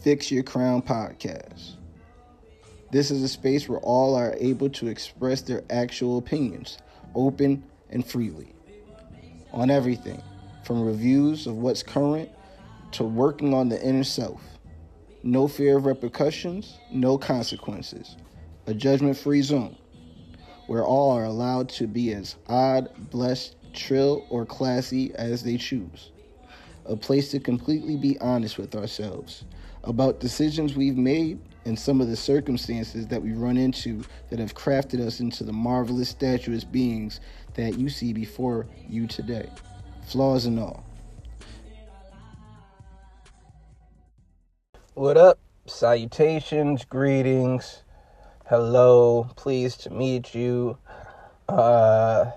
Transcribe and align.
Fix 0.00 0.30
Your 0.30 0.42
Crown 0.42 0.80
podcast. 0.80 1.74
This 2.90 3.10
is 3.10 3.22
a 3.22 3.28
space 3.28 3.68
where 3.68 3.80
all 3.80 4.14
are 4.14 4.34
able 4.38 4.70
to 4.70 4.88
express 4.88 5.42
their 5.42 5.62
actual 5.68 6.16
opinions, 6.16 6.78
open 7.14 7.62
and 7.90 8.06
freely, 8.06 8.54
on 9.52 9.70
everything 9.70 10.22
from 10.64 10.80
reviews 10.80 11.46
of 11.46 11.58
what's 11.58 11.82
current 11.82 12.30
to 12.92 13.04
working 13.04 13.52
on 13.52 13.68
the 13.68 13.86
inner 13.86 14.02
self. 14.02 14.40
No 15.22 15.46
fear 15.46 15.76
of 15.76 15.84
repercussions, 15.84 16.78
no 16.90 17.18
consequences. 17.18 18.16
A 18.68 18.72
judgment 18.72 19.18
free 19.18 19.42
zone 19.42 19.76
where 20.66 20.82
all 20.82 21.10
are 21.10 21.24
allowed 21.24 21.68
to 21.68 21.86
be 21.86 22.14
as 22.14 22.36
odd, 22.48 22.88
blessed, 23.10 23.54
trill, 23.74 24.24
or 24.30 24.46
classy 24.46 25.14
as 25.16 25.42
they 25.42 25.58
choose. 25.58 26.10
A 26.86 26.96
place 26.96 27.30
to 27.32 27.38
completely 27.38 27.98
be 27.98 28.18
honest 28.20 28.56
with 28.56 28.74
ourselves 28.74 29.44
about 29.90 30.20
decisions 30.20 30.76
we've 30.76 30.96
made 30.96 31.38
and 31.64 31.78
some 31.78 32.00
of 32.00 32.08
the 32.08 32.16
circumstances 32.16 33.08
that 33.08 33.20
we 33.20 33.32
run 33.32 33.56
into 33.56 34.02
that 34.30 34.38
have 34.38 34.54
crafted 34.54 35.00
us 35.00 35.20
into 35.20 35.44
the 35.44 35.52
marvelous, 35.52 36.14
statuous 36.14 36.70
beings 36.70 37.20
that 37.54 37.76
you 37.76 37.90
see 37.90 38.12
before 38.12 38.66
you 38.88 39.06
today, 39.06 39.50
flaws 40.06 40.46
and 40.46 40.58
all. 40.58 40.84
What 44.94 45.16
up? 45.16 45.38
Salutations, 45.66 46.84
greetings, 46.84 47.82
hello, 48.48 49.28
pleased 49.36 49.82
to 49.82 49.90
meet 49.90 50.34
you. 50.34 50.78
Uh, 51.48 52.30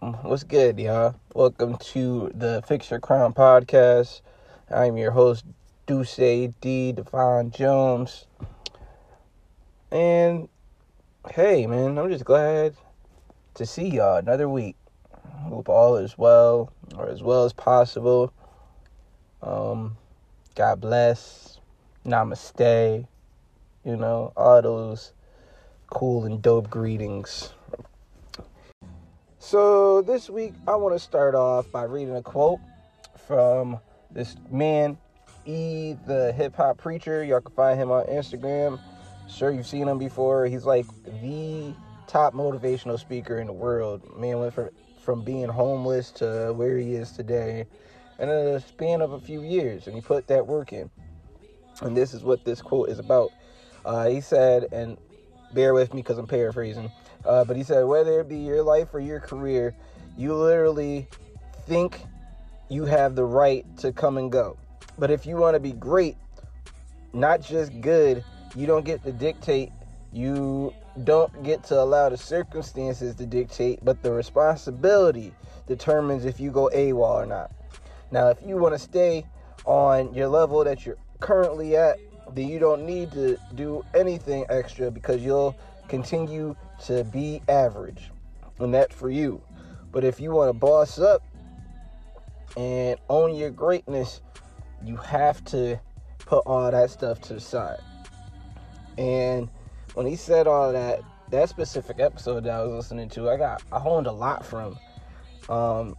what's 0.00 0.44
good, 0.44 0.78
y'all? 0.78 1.14
Welcome 1.34 1.76
to 1.78 2.30
the 2.34 2.62
Fix 2.66 2.90
Your 2.90 3.00
Crown 3.00 3.34
podcast. 3.34 4.20
I'm 4.70 4.96
your 4.96 5.10
host, 5.10 5.44
Duce 5.88 6.52
D. 6.60 6.92
Devon 6.92 7.50
Jones. 7.50 8.26
And 9.90 10.50
hey, 11.30 11.66
man, 11.66 11.96
I'm 11.96 12.10
just 12.10 12.26
glad 12.26 12.74
to 13.54 13.64
see 13.64 13.88
y'all 13.88 14.18
another 14.18 14.50
week. 14.50 14.76
Hope 15.44 15.70
all 15.70 15.96
is 15.96 16.18
well, 16.18 16.70
or 16.94 17.08
as 17.08 17.22
well 17.22 17.46
as 17.46 17.54
possible. 17.54 18.34
Um, 19.42 19.96
God 20.54 20.82
bless, 20.82 21.58
namaste, 22.04 23.06
you 23.82 23.96
know, 23.96 24.34
all 24.36 24.60
those 24.60 25.14
cool 25.86 26.26
and 26.26 26.42
dope 26.42 26.68
greetings. 26.68 27.54
So, 29.38 30.02
this 30.02 30.28
week 30.28 30.52
I 30.66 30.74
want 30.76 30.94
to 30.94 30.98
start 30.98 31.34
off 31.34 31.72
by 31.72 31.84
reading 31.84 32.14
a 32.14 32.20
quote 32.20 32.60
from 33.26 33.80
this 34.10 34.36
man, 34.50 34.98
E, 35.48 35.96
the 36.06 36.30
hip 36.32 36.54
hop 36.54 36.76
preacher. 36.76 37.24
Y'all 37.24 37.40
can 37.40 37.54
find 37.54 37.80
him 37.80 37.90
on 37.90 38.04
Instagram. 38.06 38.78
Sure, 39.30 39.50
you've 39.50 39.66
seen 39.66 39.88
him 39.88 39.98
before. 39.98 40.44
He's 40.44 40.66
like 40.66 40.86
the 41.04 41.74
top 42.06 42.34
motivational 42.34 42.98
speaker 42.98 43.38
in 43.38 43.46
the 43.46 43.52
world. 43.52 44.02
Man 44.18 44.40
went 44.40 44.52
from, 44.52 44.68
from 45.00 45.22
being 45.22 45.48
homeless 45.48 46.10
to 46.12 46.52
where 46.54 46.76
he 46.76 46.94
is 46.94 47.12
today 47.12 47.64
in 48.18 48.28
a 48.28 48.60
span 48.60 49.00
of 49.00 49.12
a 49.12 49.20
few 49.20 49.42
years, 49.42 49.86
and 49.86 49.96
he 49.96 50.02
put 50.02 50.26
that 50.26 50.46
work 50.46 50.72
in. 50.74 50.90
And 51.80 51.96
this 51.96 52.12
is 52.12 52.22
what 52.22 52.44
this 52.44 52.60
quote 52.60 52.90
is 52.90 52.98
about. 52.98 53.30
Uh, 53.86 54.08
he 54.08 54.20
said, 54.20 54.66
and 54.70 54.98
bear 55.54 55.72
with 55.72 55.94
me 55.94 56.02
because 56.02 56.18
I'm 56.18 56.26
paraphrasing, 56.26 56.92
uh, 57.24 57.44
but 57.44 57.56
he 57.56 57.62
said, 57.62 57.84
whether 57.84 58.20
it 58.20 58.28
be 58.28 58.36
your 58.36 58.62
life 58.62 58.92
or 58.92 59.00
your 59.00 59.20
career, 59.20 59.74
you 60.18 60.34
literally 60.34 61.08
think 61.66 62.02
you 62.68 62.84
have 62.84 63.14
the 63.14 63.24
right 63.24 63.64
to 63.78 63.92
come 63.92 64.18
and 64.18 64.30
go. 64.30 64.58
But 64.98 65.10
if 65.10 65.26
you 65.26 65.36
want 65.36 65.54
to 65.54 65.60
be 65.60 65.72
great, 65.72 66.16
not 67.12 67.40
just 67.40 67.80
good, 67.80 68.24
you 68.56 68.66
don't 68.66 68.84
get 68.84 69.02
to 69.04 69.12
dictate. 69.12 69.70
You 70.12 70.74
don't 71.04 71.42
get 71.42 71.62
to 71.64 71.80
allow 71.80 72.08
the 72.08 72.16
circumstances 72.16 73.14
to 73.16 73.26
dictate, 73.26 73.84
but 73.84 74.02
the 74.02 74.10
responsibility 74.10 75.32
determines 75.66 76.24
if 76.24 76.40
you 76.40 76.50
go 76.50 76.70
AWOL 76.74 77.22
or 77.22 77.26
not. 77.26 77.52
Now, 78.10 78.28
if 78.28 78.38
you 78.44 78.56
want 78.56 78.74
to 78.74 78.78
stay 78.78 79.26
on 79.64 80.14
your 80.14 80.28
level 80.28 80.64
that 80.64 80.86
you're 80.86 80.96
currently 81.20 81.76
at, 81.76 81.98
then 82.34 82.48
you 82.48 82.58
don't 82.58 82.84
need 82.84 83.12
to 83.12 83.38
do 83.54 83.84
anything 83.94 84.46
extra 84.48 84.90
because 84.90 85.22
you'll 85.22 85.54
continue 85.88 86.56
to 86.86 87.04
be 87.04 87.42
average. 87.48 88.10
And 88.58 88.72
that's 88.74 88.94
for 88.94 89.10
you. 89.10 89.40
But 89.92 90.04
if 90.04 90.20
you 90.20 90.32
want 90.32 90.48
to 90.48 90.52
boss 90.52 90.98
up 90.98 91.22
and 92.56 92.98
own 93.08 93.34
your 93.34 93.50
greatness, 93.50 94.20
you 94.84 94.96
have 94.96 95.44
to 95.46 95.80
put 96.18 96.40
all 96.46 96.70
that 96.70 96.90
stuff 96.90 97.20
to 97.22 97.34
the 97.34 97.40
side. 97.40 97.80
And 98.96 99.48
when 99.94 100.06
he 100.06 100.16
said 100.16 100.46
all 100.46 100.72
that, 100.72 101.00
that 101.30 101.48
specific 101.48 102.00
episode 102.00 102.44
that 102.44 102.52
I 102.52 102.62
was 102.62 102.72
listening 102.72 103.08
to, 103.10 103.30
I 103.30 103.36
got 103.36 103.62
I 103.72 103.78
honed 103.78 104.06
a 104.06 104.12
lot 104.12 104.44
from. 104.44 104.78
Um, 105.48 105.96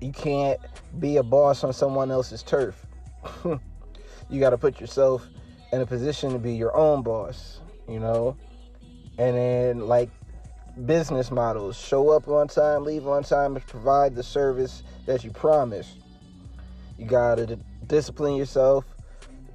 you 0.00 0.12
can't 0.12 0.60
be 0.98 1.16
a 1.16 1.22
boss 1.22 1.64
on 1.64 1.72
someone 1.72 2.10
else's 2.10 2.42
turf. 2.42 2.86
you 3.44 4.40
got 4.40 4.50
to 4.50 4.58
put 4.58 4.80
yourself 4.80 5.26
in 5.72 5.80
a 5.80 5.86
position 5.86 6.32
to 6.32 6.38
be 6.38 6.54
your 6.54 6.76
own 6.76 7.02
boss, 7.02 7.60
you 7.88 7.98
know? 7.98 8.36
And 9.18 9.36
then, 9.36 9.80
like 9.80 10.10
business 10.84 11.30
models, 11.30 11.76
show 11.76 12.10
up 12.10 12.28
on 12.28 12.48
time, 12.48 12.84
leave 12.84 13.06
on 13.06 13.22
time, 13.22 13.54
provide 13.66 14.14
the 14.14 14.22
service 14.22 14.82
that 15.06 15.24
you 15.24 15.30
promised. 15.30 15.96
You 16.98 17.06
got 17.06 17.36
to 17.36 17.58
discipline 17.88 18.36
yourself 18.36 18.84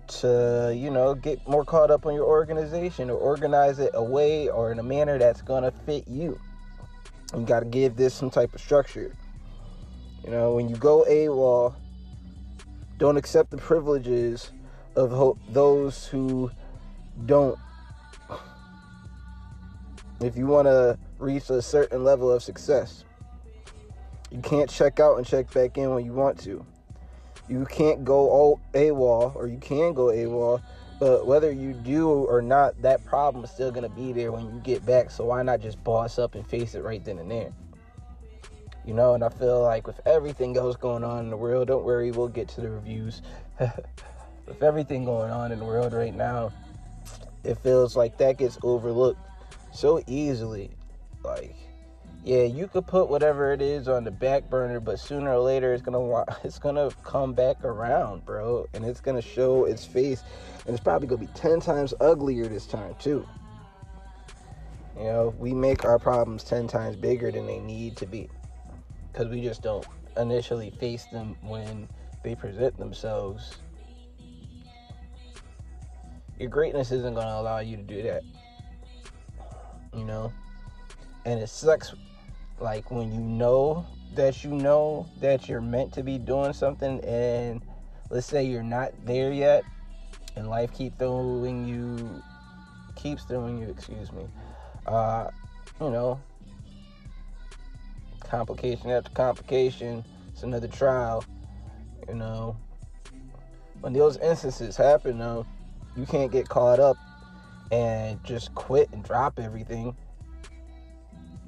to, 0.07 0.73
you 0.75 0.89
know, 0.89 1.13
get 1.13 1.45
more 1.47 1.63
caught 1.63 1.91
up 1.91 2.05
on 2.05 2.13
your 2.13 2.25
organization 2.25 3.09
or 3.09 3.15
organize 3.15 3.79
it 3.79 3.91
a 3.93 4.03
way 4.03 4.49
or 4.49 4.71
in 4.71 4.79
a 4.79 4.83
manner 4.83 5.17
that's 5.17 5.41
to 5.41 5.73
fit 5.85 6.07
you. 6.07 6.39
You 7.35 7.45
got 7.45 7.61
to 7.61 7.65
give 7.65 7.95
this 7.95 8.13
some 8.13 8.29
type 8.29 8.53
of 8.53 8.59
structure. 8.59 9.15
You 10.25 10.31
know, 10.31 10.53
when 10.53 10.69
you 10.69 10.75
go 10.75 11.05
AWOL, 11.07 11.73
don't 12.97 13.17
accept 13.17 13.51
the 13.51 13.57
privileges 13.57 14.51
of 14.95 15.11
ho- 15.11 15.37
those 15.49 16.05
who 16.07 16.51
don't. 17.25 17.57
If 20.19 20.37
you 20.37 20.45
want 20.45 20.67
to 20.67 20.99
reach 21.17 21.49
a 21.49 21.61
certain 21.61 22.03
level 22.03 22.29
of 22.29 22.43
success, 22.43 23.05
you 24.29 24.39
can't 24.41 24.69
check 24.69 24.99
out 24.99 25.17
and 25.17 25.25
check 25.25 25.51
back 25.51 25.77
in 25.77 25.89
when 25.93 26.05
you 26.05 26.13
want 26.13 26.39
to. 26.41 26.65
You 27.51 27.65
can't 27.65 28.05
go 28.05 28.29
all 28.29 28.61
AWOL, 28.73 29.35
or 29.35 29.45
you 29.45 29.57
can 29.57 29.93
go 29.93 30.05
AWOL, 30.05 30.61
but 31.01 31.27
whether 31.27 31.51
you 31.51 31.73
do 31.73 32.07
or 32.09 32.41
not, 32.41 32.81
that 32.81 33.03
problem 33.03 33.43
is 33.43 33.51
still 33.51 33.73
to 33.73 33.89
be 33.89 34.13
there 34.13 34.31
when 34.31 34.45
you 34.45 34.61
get 34.63 34.85
back. 34.85 35.11
So 35.11 35.25
why 35.25 35.43
not 35.43 35.59
just 35.59 35.83
boss 35.83 36.17
up 36.17 36.35
and 36.35 36.47
face 36.47 36.75
it 36.75 36.81
right 36.81 37.03
then 37.03 37.19
and 37.19 37.29
there? 37.29 37.51
You 38.85 38.93
know, 38.93 39.15
and 39.15 39.23
I 39.23 39.27
feel 39.27 39.61
like 39.61 39.85
with 39.85 39.99
everything 40.05 40.55
else 40.55 40.77
going 40.77 41.03
on 41.03 41.25
in 41.25 41.29
the 41.29 41.35
world, 41.35 41.67
don't 41.67 41.83
worry, 41.83 42.11
we'll 42.11 42.29
get 42.29 42.47
to 42.49 42.61
the 42.61 42.69
reviews. 42.69 43.21
with 43.59 44.63
everything 44.63 45.03
going 45.03 45.29
on 45.29 45.51
in 45.51 45.59
the 45.59 45.65
world 45.65 45.91
right 45.91 46.15
now, 46.15 46.53
it 47.43 47.55
feels 47.55 47.97
like 47.97 48.17
that 48.19 48.37
gets 48.37 48.57
overlooked 48.63 49.19
so 49.73 50.01
easily. 50.07 50.71
Like, 51.21 51.53
yeah, 52.23 52.43
you 52.43 52.67
could 52.67 52.85
put 52.85 53.09
whatever 53.09 53.51
it 53.51 53.61
is 53.61 53.87
on 53.87 54.03
the 54.03 54.11
back 54.11 54.47
burner, 54.47 54.79
but 54.79 54.99
sooner 54.99 55.33
or 55.33 55.39
later 55.39 55.73
it's 55.73 55.81
gonna 55.81 56.23
it's 56.43 56.59
gonna 56.59 56.91
come 57.03 57.33
back 57.33 57.63
around, 57.63 58.25
bro, 58.25 58.67
and 58.73 58.85
it's 58.85 59.01
gonna 59.01 59.21
show 59.21 59.65
its 59.65 59.85
face, 59.85 60.23
and 60.65 60.75
it's 60.75 60.83
probably 60.83 61.07
gonna 61.07 61.21
be 61.21 61.33
ten 61.33 61.59
times 61.59 61.93
uglier 61.99 62.47
this 62.47 62.67
time 62.67 62.95
too. 62.99 63.27
You 64.97 65.03
know, 65.03 65.35
we 65.39 65.53
make 65.53 65.83
our 65.83 65.97
problems 65.97 66.43
ten 66.43 66.67
times 66.67 66.95
bigger 66.95 67.31
than 67.31 67.47
they 67.47 67.59
need 67.59 67.97
to 67.97 68.05
be, 68.05 68.29
because 69.11 69.27
we 69.27 69.41
just 69.41 69.63
don't 69.63 69.85
initially 70.15 70.69
face 70.69 71.05
them 71.11 71.35
when 71.41 71.87
they 72.23 72.35
present 72.35 72.77
themselves. 72.77 73.57
Your 76.37 76.49
greatness 76.49 76.91
isn't 76.91 77.15
gonna 77.15 77.41
allow 77.41 77.59
you 77.59 77.77
to 77.77 77.83
do 77.83 78.03
that. 78.03 78.21
You 79.95 80.05
know, 80.05 80.31
and 81.25 81.39
it 81.39 81.49
sucks 81.49 81.93
like 82.61 82.91
when 82.91 83.11
you 83.11 83.19
know 83.19 83.85
that 84.13 84.43
you 84.43 84.51
know 84.51 85.07
that 85.19 85.49
you're 85.49 85.61
meant 85.61 85.91
to 85.93 86.03
be 86.03 86.17
doing 86.17 86.53
something 86.53 87.03
and 87.03 87.61
let's 88.09 88.27
say 88.27 88.43
you're 88.43 88.63
not 88.63 88.91
there 89.05 89.31
yet 89.31 89.63
and 90.35 90.49
life 90.49 90.71
keep 90.73 90.97
throwing 90.97 91.65
you 91.65 92.21
keeps 92.95 93.23
throwing 93.23 93.57
you 93.57 93.67
excuse 93.69 94.11
me 94.11 94.23
uh 94.85 95.27
you 95.79 95.89
know 95.89 96.19
complication 98.19 98.89
after 98.91 99.09
complication 99.11 100.03
it's 100.31 100.43
another 100.43 100.67
trial 100.67 101.23
you 102.07 102.15
know. 102.15 102.57
When 103.79 103.93
those 103.93 104.17
instances 104.17 104.77
happen 104.77 105.17
though 105.17 105.45
you 105.97 106.05
can't 106.05 106.31
get 106.31 106.47
caught 106.47 106.79
up 106.79 106.97
and 107.71 108.23
just 108.23 108.53
quit 108.53 108.89
and 108.91 109.03
drop 109.03 109.39
everything 109.39 109.95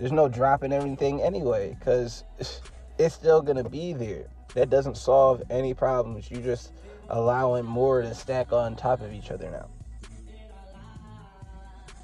there's 0.03 0.11
no 0.11 0.27
dropping 0.27 0.73
everything 0.73 1.21
anyway 1.21 1.73
because 1.79 2.25
it's 2.97 3.15
still 3.15 3.41
gonna 3.41 3.63
be 3.63 3.93
there 3.93 4.25
that 4.53 4.69
doesn't 4.69 4.97
solve 4.97 5.41
any 5.49 5.73
problems 5.73 6.29
You're 6.29 6.41
just 6.41 6.73
allowing 7.07 7.63
more 7.63 8.01
to 8.01 8.13
stack 8.13 8.51
on 8.51 8.75
top 8.75 8.99
of 8.99 9.13
each 9.13 9.31
other 9.31 9.49
now. 9.49 9.69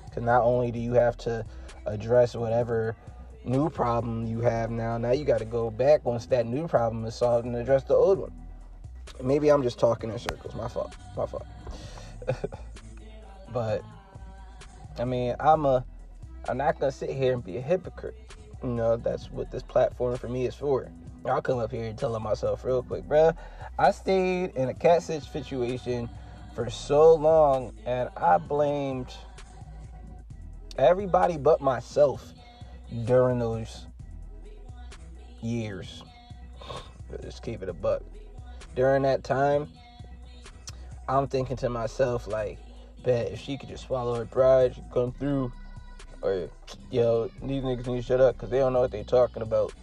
Because 0.05 0.23
not 0.23 0.43
only 0.43 0.71
do 0.71 0.79
you 0.79 0.93
have 0.93 1.17
to 1.17 1.45
address 1.85 2.37
whatever 2.37 2.95
new 3.43 3.69
problem 3.69 4.25
you 4.25 4.39
have 4.39 4.71
now, 4.71 4.97
now 4.97 5.11
you 5.11 5.25
got 5.25 5.39
to 5.39 5.45
go 5.45 5.69
back 5.69 6.05
once 6.05 6.25
that 6.27 6.45
new 6.45 6.69
problem 6.69 7.03
is 7.03 7.15
solved 7.15 7.45
and 7.45 7.53
address 7.57 7.83
the 7.83 7.95
old 7.95 8.17
one. 8.17 8.31
Maybe 9.21 9.49
I'm 9.49 9.61
just 9.61 9.77
talking 9.77 10.09
in 10.09 10.17
circles. 10.17 10.55
My 10.55 10.69
fault. 10.69 10.95
My 11.17 11.25
fault. 11.25 11.45
but 13.53 13.81
I 14.97 15.03
mean, 15.03 15.35
I'm 15.37 15.65
a. 15.65 15.83
I'm 16.47 16.57
not 16.57 16.79
gonna 16.79 16.91
sit 16.91 17.09
here 17.09 17.33
and 17.33 17.43
be 17.43 17.57
a 17.57 17.61
hypocrite. 17.61 18.15
You 18.63 18.69
know, 18.69 18.97
that's 18.97 19.31
what 19.31 19.51
this 19.51 19.63
platform 19.63 20.17
for 20.17 20.27
me 20.27 20.45
is 20.45 20.55
for. 20.55 20.91
I'll 21.25 21.41
come 21.41 21.59
up 21.59 21.71
here 21.71 21.85
and 21.85 21.97
tell 21.97 22.17
myself 22.19 22.63
real 22.63 22.81
quick, 22.81 23.03
bruh. 23.03 23.35
I 23.77 23.91
stayed 23.91 24.55
in 24.55 24.69
a 24.69 24.73
cat 24.73 25.03
situation 25.03 26.09
for 26.55 26.69
so 26.69 27.13
long, 27.13 27.73
and 27.85 28.09
I 28.17 28.37
blamed 28.37 29.13
everybody 30.77 31.37
but 31.37 31.61
myself 31.61 32.33
during 33.05 33.39
those 33.39 33.85
years. 35.41 36.03
Just 37.21 37.43
keep 37.43 37.61
it 37.61 37.69
a 37.69 37.73
buck. 37.73 38.01
During 38.75 39.03
that 39.03 39.23
time, 39.23 39.67
I'm 41.07 41.27
thinking 41.27 41.57
to 41.57 41.69
myself, 41.69 42.27
like, 42.27 42.57
bet 43.03 43.31
if 43.31 43.39
she 43.39 43.57
could 43.57 43.69
just 43.69 43.87
swallow 43.87 44.15
her 44.15 44.25
pride, 44.25 44.75
she'd 44.75 44.91
come 44.93 45.11
through. 45.11 45.51
Or, 46.21 46.49
yo, 46.91 47.29
these 47.41 47.63
niggas 47.63 47.87
need 47.87 47.97
to 47.97 48.01
shut 48.01 48.21
up 48.21 48.35
because 48.35 48.49
they 48.49 48.59
don't 48.59 48.73
know 48.73 48.81
what 48.81 48.91
they're 48.91 49.03
talking 49.03 49.41
about. 49.41 49.73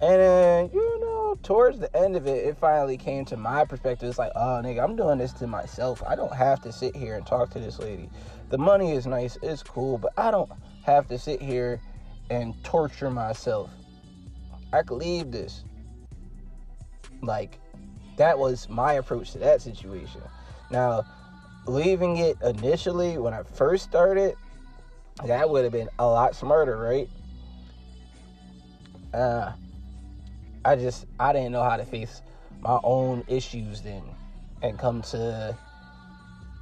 And 0.00 0.20
then, 0.20 0.70
you 0.72 1.00
know, 1.00 1.38
towards 1.42 1.78
the 1.78 1.94
end 1.96 2.14
of 2.14 2.26
it, 2.26 2.46
it 2.46 2.56
finally 2.58 2.96
came 2.96 3.24
to 3.26 3.36
my 3.36 3.64
perspective. 3.64 4.08
It's 4.08 4.18
like, 4.18 4.32
oh, 4.36 4.60
nigga, 4.62 4.82
I'm 4.82 4.96
doing 4.96 5.18
this 5.18 5.32
to 5.34 5.46
myself. 5.46 6.02
I 6.06 6.14
don't 6.14 6.32
have 6.32 6.60
to 6.62 6.72
sit 6.72 6.94
here 6.94 7.16
and 7.16 7.26
talk 7.26 7.50
to 7.50 7.58
this 7.58 7.78
lady. 7.78 8.08
The 8.50 8.58
money 8.58 8.92
is 8.92 9.06
nice, 9.06 9.36
it's 9.42 9.62
cool, 9.62 9.98
but 9.98 10.12
I 10.16 10.30
don't 10.30 10.50
have 10.84 11.08
to 11.08 11.18
sit 11.18 11.42
here 11.42 11.80
and 12.30 12.54
torture 12.62 13.10
myself. 13.10 13.70
I 14.72 14.82
could 14.82 14.98
leave 14.98 15.32
this. 15.32 15.64
Like, 17.22 17.58
that 18.16 18.38
was 18.38 18.68
my 18.68 18.94
approach 18.94 19.32
to 19.32 19.38
that 19.38 19.62
situation. 19.62 20.22
Now, 20.70 21.04
leaving 21.66 22.18
it 22.18 22.36
initially 22.42 23.18
when 23.18 23.34
I 23.34 23.42
first 23.42 23.84
started, 23.84 24.36
that 25.26 25.48
would 25.48 25.64
have 25.64 25.72
been 25.72 25.88
a 25.98 26.06
lot 26.06 26.34
smarter, 26.34 26.76
right? 26.76 27.08
Uh, 29.12 29.52
I 30.64 30.76
just 30.76 31.06
I 31.18 31.32
didn't 31.32 31.52
know 31.52 31.62
how 31.62 31.76
to 31.76 31.84
face 31.84 32.22
my 32.60 32.78
own 32.82 33.24
issues 33.28 33.82
then 33.82 34.02
and 34.62 34.78
come 34.78 35.02
to 35.02 35.56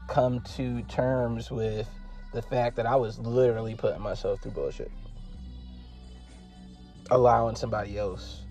come 0.09 0.41
to 0.57 0.83
terms 0.83 1.51
with 1.51 1.89
the 2.33 2.43
fact 2.43 2.77
that 2.77 2.87
I 2.87 2.97
was 2.97 3.19
literally 3.19 3.75
putting 3.75 4.01
myself 4.01 4.43
through 4.43 4.53
bullshit. 4.53 4.91
Allowing 7.11 7.57
somebody 7.57 7.99
else 7.99 8.43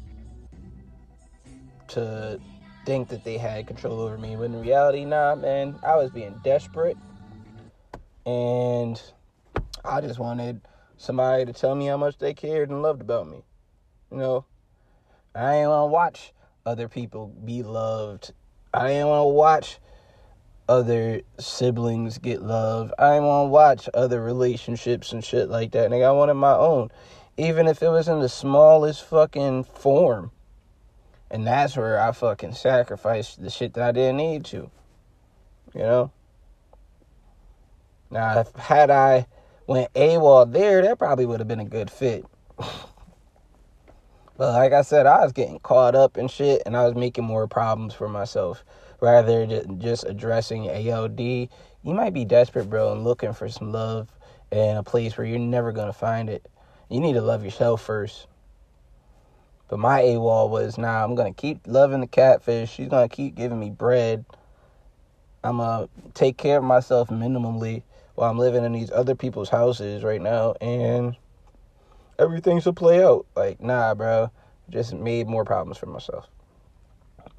to 1.90 2.40
think 2.86 3.10
that 3.10 3.24
they 3.24 3.38
had 3.38 3.68
control 3.68 4.00
over 4.00 4.18
me 4.18 4.36
when 4.36 4.54
in 4.54 4.62
reality, 4.62 5.06
nah, 5.06 5.36
man, 5.36 5.76
I 5.84 5.96
was 5.96 6.12
being 6.12 6.40
desperate 6.44 6.98
and 8.26 9.02
I 9.88 10.02
just 10.02 10.20
wanted 10.20 10.62
somebody 10.98 11.46
to 11.46 11.54
tell 11.54 11.76
me 11.76 11.88
how 11.88 11.98
much 11.98 12.18
they 12.18 12.34
cared 12.34 12.70
and 12.70 12.82
loved 12.82 13.02
about 13.02 13.28
me. 13.28 13.44
You 14.12 14.18
know, 14.18 14.46
I 15.34 15.56
ain't 15.56 15.70
want 15.70 15.90
to 15.90 15.94
watch 15.94 16.34
other 16.66 16.88
people 16.88 17.28
be 17.28 17.64
loved. 17.64 18.34
I 18.74 18.92
ain't 18.92 19.08
want 19.08 19.22
to 19.22 19.34
watch 19.34 19.80
other 20.68 21.22
siblings 21.40 22.18
get 22.18 22.42
love. 22.42 22.94
I 22.98 23.16
ain't 23.16 23.24
want 23.24 23.48
to 23.48 23.52
watch 23.52 23.90
other 23.94 24.22
relationships 24.22 25.12
and 25.12 25.24
shit 25.24 25.50
like 25.50 25.72
that. 25.72 25.92
Nigga, 25.92 26.08
I 26.08 26.12
wanted 26.12 26.36
my 26.36 26.56
own. 26.56 26.90
Even 27.38 27.68
if 27.68 27.84
it 27.84 27.90
was 27.90 28.08
in 28.08 28.20
the 28.20 28.30
smallest 28.30 29.04
fucking 29.06 29.66
form. 29.66 30.32
And 31.30 31.46
that's 31.46 31.76
where 31.76 32.00
I 32.00 32.12
fucking 32.12 32.54
sacrificed 32.54 33.42
the 33.42 33.50
shit 33.50 33.74
that 33.74 33.84
I 33.84 33.92
didn't 33.92 34.18
need 34.18 34.46
to. 34.46 34.70
You 35.74 35.82
know? 35.82 36.12
Now, 38.10 38.46
had 38.58 38.90
I 38.90 39.28
went 39.68 39.94
AWOL 39.94 40.52
there, 40.52 40.82
that 40.82 41.00
probably 41.00 41.26
would 41.26 41.40
have 41.40 41.48
been 41.48 41.60
a 41.60 41.66
good 41.66 41.90
fit. 41.90 42.26
But 44.38 44.52
like 44.52 44.74
I 44.74 44.82
said, 44.82 45.06
I 45.06 45.24
was 45.24 45.32
getting 45.32 45.60
caught 45.60 45.96
up 45.96 46.18
in 46.18 46.28
shit 46.28 46.64
and 46.66 46.76
I 46.76 46.84
was 46.84 46.94
making 46.94 47.24
more 47.24 47.48
problems 47.48 47.94
for 47.94 48.10
myself 48.10 48.66
rather 49.00 49.46
than 49.46 49.80
just 49.80 50.04
addressing 50.04 50.64
AOD. 50.64 51.50
You 51.84 51.94
might 51.94 52.14
be 52.14 52.26
desperate, 52.26 52.70
bro, 52.70 52.92
and 52.92 53.06
looking 53.06 53.32
for 53.32 53.48
some 53.48 53.72
love 53.72 54.10
in 54.52 54.76
a 54.76 54.84
place 54.84 55.18
where 55.18 55.26
you're 55.26 55.40
never 55.40 55.72
going 55.72 55.88
to 55.88 55.94
find 55.94 56.30
it. 56.30 56.46
You 56.90 57.00
need 57.00 57.14
to 57.14 57.22
love 57.22 57.46
yourself 57.46 57.82
first. 57.82 58.28
But 59.70 59.80
my 59.80 60.02
AWOL 60.02 60.50
was, 60.50 60.78
nah, 60.78 61.04
I'm 61.04 61.16
going 61.16 61.34
to 61.34 61.42
keep 61.42 61.62
loving 61.66 62.02
the 62.02 62.08
catfish. 62.08 62.72
She's 62.72 62.90
going 62.90 63.08
to 63.08 63.16
keep 63.16 63.36
giving 63.36 63.60
me 63.60 63.70
bread. 63.70 64.26
I'm 65.44 65.58
going 65.58 65.88
to 65.88 66.12
take 66.14 66.38
care 66.38 66.58
of 66.58 66.64
myself 66.64 67.10
minimally 67.10 67.84
while 68.16 68.30
I'm 68.30 68.40
living 68.40 68.64
in 68.64 68.74
these 68.74 68.92
other 68.92 69.16
people's 69.16 69.50
houses 69.50 70.04
right 70.04 70.22
now. 70.22 70.56
And 70.62 71.16
everything 72.18 72.60
should 72.60 72.76
play 72.76 73.04
out. 73.04 73.26
Like, 73.36 73.62
nah, 73.62 73.94
bro. 73.94 74.32
Just 74.70 74.94
made 74.94 75.28
more 75.28 75.46
problems 75.46 75.78
for 75.78 75.86
myself. 75.86 76.28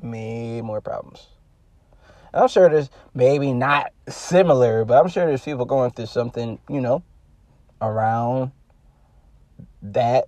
Made 0.00 0.62
more 0.62 0.80
problems. 0.80 1.26
I'm 2.32 2.48
sure 2.48 2.68
there's 2.68 2.90
maybe 3.14 3.52
not 3.52 3.92
similar, 4.08 4.84
but 4.84 5.02
I'm 5.02 5.08
sure 5.08 5.26
there's 5.26 5.42
people 5.42 5.64
going 5.64 5.90
through 5.90 6.06
something, 6.06 6.58
you 6.68 6.80
know, 6.80 7.02
around 7.80 8.52
that 9.82 10.26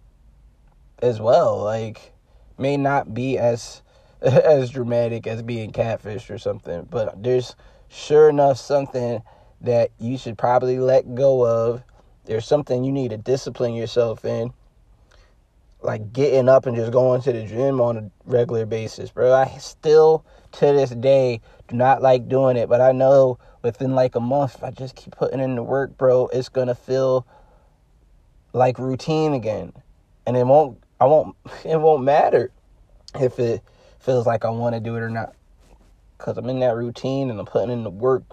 as 1.00 1.20
well. 1.20 1.62
Like, 1.62 2.12
may 2.56 2.76
not 2.76 3.14
be 3.14 3.38
as 3.38 3.82
as 4.22 4.70
dramatic 4.70 5.26
as 5.26 5.42
being 5.42 5.70
catfished 5.70 6.30
or 6.30 6.38
something, 6.38 6.86
but 6.90 7.22
there's 7.22 7.54
sure 7.88 8.28
enough 8.28 8.58
something 8.58 9.22
that 9.60 9.90
you 9.99 10.16
should 10.19 10.38
probably 10.38 10.78
let 10.78 11.14
go 11.14 11.46
of 11.46 11.82
there's 12.28 12.46
something 12.46 12.84
you 12.84 12.93
need 12.93 13.10
to 13.10 13.16
discipline 13.16 13.75
yourself 13.75 14.25
in. 14.25 14.52
Like 15.81 16.12
getting 16.12 16.49
up 16.49 16.66
and 16.66 16.76
just 16.76 16.93
going 16.93 17.22
to 17.22 17.32
the 17.32 17.44
gym 17.44 17.81
on 17.81 17.96
a 17.96 18.10
regular 18.26 18.66
basis, 18.66 19.10
bro. 19.10 19.32
I 19.32 19.46
still 19.58 20.25
to 20.52 20.66
this 20.66 20.90
day 20.90 21.40
do 21.69 21.76
not 21.76 22.02
like 22.02 22.28
doing 22.28 22.56
it, 22.56 22.69
but 22.69 22.81
I 22.81 22.93
know 22.93 23.38
within 23.62 23.94
like 23.94 24.14
a 24.14 24.20
month, 24.20 24.56
if 24.56 24.65
I 24.65 24.70
just 24.70 24.94
keep 24.94 25.17
putting 25.17 25.41
in 25.41 25.55
the 25.55 25.62
work, 25.62 25.96
bro, 25.96 26.27
it's 26.29 26.48
gonna 26.48 26.74
feel 26.74 27.27
like 28.53 28.79
routine 28.79 29.32
again. 29.32 29.72
And 30.27 30.36
it 30.36 30.46
won't 30.46 30.82
I 31.00 31.06
won't 31.06 31.34
it 31.65 31.81
won't 31.81 32.05
matter 32.05 32.50
if 33.19 33.38
it 33.38 33.62
feels 34.00 34.27
like 34.27 34.44
I 34.44 34.50
want 34.50 34.74
to 34.74 34.81
do 34.81 34.96
it 34.96 35.00
or 35.00 35.10
not. 35.10 35.34
Cause 36.19 36.36
I'm 36.36 36.48
in 36.50 36.58
that 36.58 36.74
routine 36.74 37.31
and 37.31 37.38
I'm 37.38 37.46
putting 37.46 37.70
in 37.70 37.84
the 37.84 37.91
work 37.91 38.24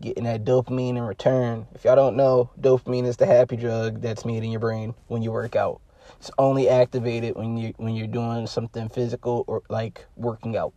getting 0.00 0.24
that 0.24 0.44
dopamine 0.44 0.96
in 0.96 1.02
return. 1.02 1.66
If 1.74 1.84
y'all 1.84 1.96
don't 1.96 2.16
know, 2.16 2.50
dopamine 2.60 3.06
is 3.06 3.16
the 3.16 3.26
happy 3.26 3.56
drug 3.56 4.00
that's 4.00 4.24
made 4.24 4.42
in 4.42 4.50
your 4.50 4.60
brain 4.60 4.94
when 5.08 5.22
you 5.22 5.32
work 5.32 5.56
out. 5.56 5.80
It's 6.18 6.30
only 6.38 6.68
activated 6.68 7.36
when 7.36 7.56
you 7.56 7.74
when 7.76 7.94
you're 7.94 8.06
doing 8.06 8.46
something 8.46 8.88
physical 8.88 9.44
or 9.46 9.62
like 9.68 10.06
working 10.16 10.56
out. 10.56 10.72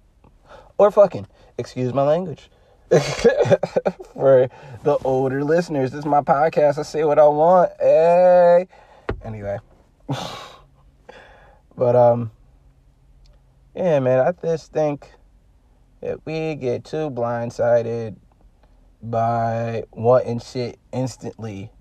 Or 0.77 0.91
fucking, 0.91 1.27
excuse 1.57 1.93
my 1.93 2.03
language. 2.03 2.49
For 4.13 4.49
the 4.83 4.97
older 5.03 5.43
listeners, 5.43 5.91
this 5.91 5.99
is 5.99 6.05
my 6.05 6.21
podcast. 6.21 6.77
I 6.77 6.83
say 6.83 7.03
what 7.03 7.17
I 7.17 7.27
want. 7.27 7.71
Hey. 7.79 8.67
Anyway. 9.23 9.57
but 11.75 11.95
um 11.95 12.31
yeah, 13.75 13.99
man, 13.99 14.19
I 14.19 14.31
just 14.45 14.71
think 14.71 15.09
that 16.01 16.23
we 16.25 16.53
get 16.55 16.83
too 16.83 17.09
blindsided 17.09 18.15
by 19.03 19.83
wanting 19.91 20.39
shit 20.39 20.79
instantly. 20.93 21.71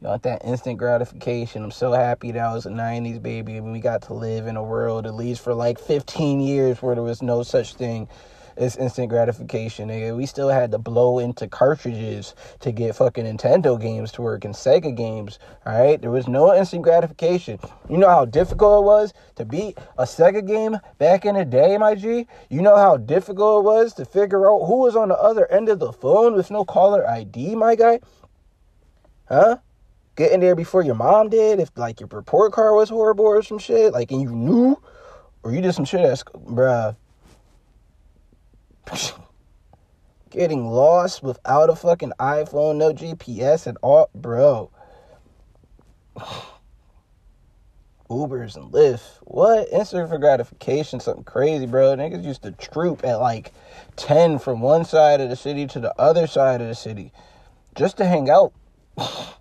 You 0.00 0.08
want 0.08 0.24
that 0.24 0.44
instant 0.44 0.78
gratification. 0.78 1.64
I'm 1.64 1.70
so 1.72 1.92
happy 1.92 2.32
that 2.32 2.40
I 2.40 2.54
was 2.54 2.66
a 2.66 2.70
90s 2.70 3.22
baby 3.22 3.56
and 3.56 3.72
we 3.72 3.80
got 3.80 4.02
to 4.02 4.14
live 4.14 4.46
in 4.46 4.56
a 4.56 4.62
world, 4.62 5.06
at 5.06 5.14
least 5.14 5.42
for 5.42 5.54
like 5.54 5.78
15 5.78 6.40
years, 6.40 6.82
where 6.82 6.94
there 6.94 7.04
was 7.04 7.22
no 7.22 7.42
such 7.42 7.74
thing 7.74 8.08
it's 8.56 8.76
instant 8.76 9.08
gratification, 9.08 9.88
nigga. 9.88 10.16
We 10.16 10.26
still 10.26 10.48
had 10.48 10.70
to 10.72 10.78
blow 10.78 11.18
into 11.18 11.48
cartridges 11.48 12.34
to 12.60 12.72
get 12.72 12.96
fucking 12.96 13.24
Nintendo 13.24 13.80
games 13.80 14.12
to 14.12 14.22
work 14.22 14.44
and 14.44 14.54
Sega 14.54 14.94
games. 14.96 15.38
Alright? 15.66 16.00
There 16.00 16.10
was 16.10 16.28
no 16.28 16.54
instant 16.54 16.82
gratification. 16.82 17.58
You 17.88 17.98
know 17.98 18.08
how 18.08 18.24
difficult 18.24 18.82
it 18.82 18.86
was 18.86 19.14
to 19.36 19.44
beat 19.44 19.78
a 19.98 20.04
Sega 20.04 20.46
game 20.46 20.78
back 20.98 21.24
in 21.24 21.34
the 21.34 21.44
day, 21.44 21.78
my 21.78 21.94
G? 21.94 22.26
You 22.50 22.62
know 22.62 22.76
how 22.76 22.96
difficult 22.96 23.64
it 23.64 23.66
was 23.66 23.94
to 23.94 24.04
figure 24.04 24.50
out 24.50 24.66
who 24.66 24.80
was 24.80 24.96
on 24.96 25.08
the 25.08 25.18
other 25.18 25.50
end 25.50 25.68
of 25.68 25.78
the 25.78 25.92
phone 25.92 26.34
with 26.34 26.50
no 26.50 26.64
caller 26.64 27.08
ID, 27.08 27.54
my 27.54 27.74
guy? 27.74 28.00
Huh? 29.28 29.58
Getting 30.14 30.40
there 30.40 30.54
before 30.54 30.82
your 30.82 30.94
mom 30.94 31.30
did, 31.30 31.58
if 31.58 31.70
like 31.76 32.00
your 32.00 32.08
report 32.12 32.52
card 32.52 32.74
was 32.74 32.90
horrible 32.90 33.24
or 33.24 33.42
some 33.42 33.58
shit, 33.58 33.94
like 33.94 34.10
and 34.10 34.20
you 34.20 34.30
knew, 34.30 34.76
or 35.42 35.52
you 35.52 35.62
did 35.62 35.74
some 35.74 35.86
shit 35.86 36.02
that's 36.02 36.22
bruh 36.22 36.94
Getting 40.30 40.66
lost 40.66 41.22
without 41.22 41.68
a 41.68 41.76
fucking 41.76 42.12
iPhone, 42.18 42.76
no 42.76 42.92
GPS 42.92 43.66
at 43.66 43.76
all, 43.82 44.08
bro. 44.14 44.70
Ubers 48.10 48.56
and 48.56 48.72
Lyft. 48.72 49.18
What? 49.22 49.68
Instant 49.72 50.08
for 50.08 50.18
gratification, 50.18 51.00
something 51.00 51.24
crazy, 51.24 51.66
bro. 51.66 51.96
Niggas 51.96 52.24
used 52.24 52.42
to 52.42 52.52
troop 52.52 53.04
at 53.04 53.16
like 53.16 53.52
10 53.96 54.38
from 54.38 54.60
one 54.60 54.84
side 54.84 55.20
of 55.20 55.30
the 55.30 55.36
city 55.36 55.66
to 55.68 55.80
the 55.80 55.94
other 55.98 56.26
side 56.26 56.60
of 56.60 56.68
the 56.68 56.74
city 56.74 57.12
just 57.74 57.96
to 57.96 58.04
hang 58.04 58.28
out. 58.28 58.52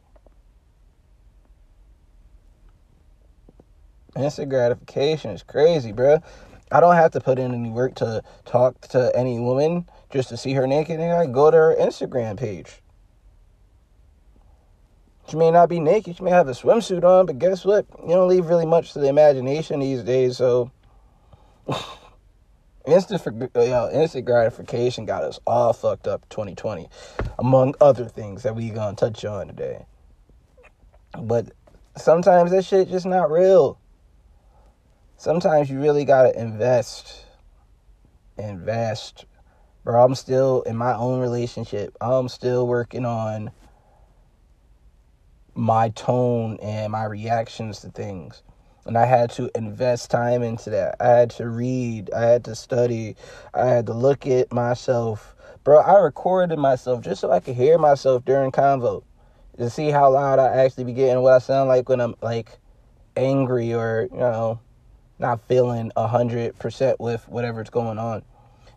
Instant 4.15 4.49
gratification 4.49 5.31
is 5.31 5.43
crazy, 5.43 5.91
bro. 5.91 6.21
I 6.71 6.79
don't 6.79 6.95
have 6.95 7.11
to 7.11 7.19
put 7.19 7.37
in 7.37 7.53
any 7.53 7.69
work 7.69 7.95
to 7.95 8.23
talk 8.45 8.79
to 8.89 9.11
any 9.15 9.39
woman 9.39 9.89
just 10.09 10.29
to 10.29 10.37
see 10.37 10.53
her 10.53 10.65
naked, 10.65 10.99
and 10.99 11.11
I 11.11 11.25
go 11.25 11.51
to 11.51 11.57
her 11.57 11.75
Instagram 11.77 12.37
page. 12.37 12.81
She 15.29 15.37
may 15.37 15.51
not 15.51 15.69
be 15.69 15.79
naked, 15.79 16.17
she 16.17 16.23
may 16.23 16.31
have 16.31 16.47
a 16.47 16.51
swimsuit 16.51 17.03
on, 17.03 17.25
but 17.25 17.39
guess 17.39 17.65
what? 17.65 17.85
You 18.01 18.09
don't 18.09 18.27
leave 18.27 18.45
really 18.45 18.65
much 18.65 18.93
to 18.93 18.99
the 18.99 19.07
imagination 19.07 19.79
these 19.79 20.03
days, 20.03 20.37
so 20.37 20.71
instant 22.85 23.21
for 23.21 23.33
you 23.33 23.49
know, 23.53 23.89
instant 23.91 24.25
gratification 24.25 25.05
got 25.05 25.23
us 25.23 25.39
all 25.45 25.73
fucked 25.73 26.07
up 26.07 26.27
2020, 26.29 26.89
among 27.39 27.75
other 27.81 28.05
things 28.05 28.43
that 28.43 28.55
we 28.55 28.69
gonna 28.69 28.95
touch 28.95 29.23
on 29.25 29.47
today. 29.47 29.85
But 31.21 31.51
sometimes 31.97 32.51
that 32.51 32.63
shit 32.65 32.89
just 32.89 33.05
not 33.05 33.29
real. 33.29 33.80
Sometimes 35.21 35.69
you 35.69 35.79
really 35.79 36.03
gotta 36.03 36.35
invest. 36.35 37.27
Invest. 38.39 39.25
Bro, 39.83 40.03
I'm 40.03 40.15
still 40.15 40.63
in 40.63 40.75
my 40.75 40.95
own 40.95 41.19
relationship. 41.19 41.95
I'm 42.01 42.27
still 42.27 42.65
working 42.65 43.05
on 43.05 43.51
my 45.53 45.89
tone 45.89 46.57
and 46.59 46.91
my 46.91 47.05
reactions 47.05 47.81
to 47.81 47.89
things. 47.89 48.41
And 48.87 48.97
I 48.97 49.05
had 49.05 49.29
to 49.33 49.51
invest 49.53 50.09
time 50.09 50.41
into 50.41 50.71
that. 50.71 50.95
I 50.99 51.09
had 51.09 51.29
to 51.31 51.47
read. 51.47 52.09
I 52.15 52.21
had 52.21 52.43
to 52.45 52.55
study. 52.55 53.15
I 53.53 53.67
had 53.67 53.85
to 53.85 53.93
look 53.93 54.25
at 54.25 54.51
myself. 54.51 55.35
Bro, 55.63 55.81
I 55.81 55.99
recorded 55.99 56.57
myself 56.57 57.03
just 57.03 57.21
so 57.21 57.31
I 57.31 57.41
could 57.41 57.53
hear 57.53 57.77
myself 57.77 58.25
during 58.25 58.51
convo. 58.51 59.03
To 59.59 59.69
see 59.69 59.91
how 59.91 60.13
loud 60.13 60.39
I 60.39 60.47
actually 60.47 60.85
be 60.85 60.93
getting, 60.93 61.21
what 61.21 61.33
I 61.33 61.37
sound 61.37 61.69
like 61.69 61.89
when 61.89 62.01
I'm 62.01 62.15
like 62.23 62.57
angry 63.15 63.71
or, 63.71 64.09
you 64.11 64.17
know, 64.17 64.59
not 65.21 65.39
feeling 65.47 65.91
a 65.95 66.07
hundred 66.07 66.57
percent 66.59 66.99
with 66.99 67.27
whatever's 67.29 67.69
going 67.69 67.99
on. 67.99 68.23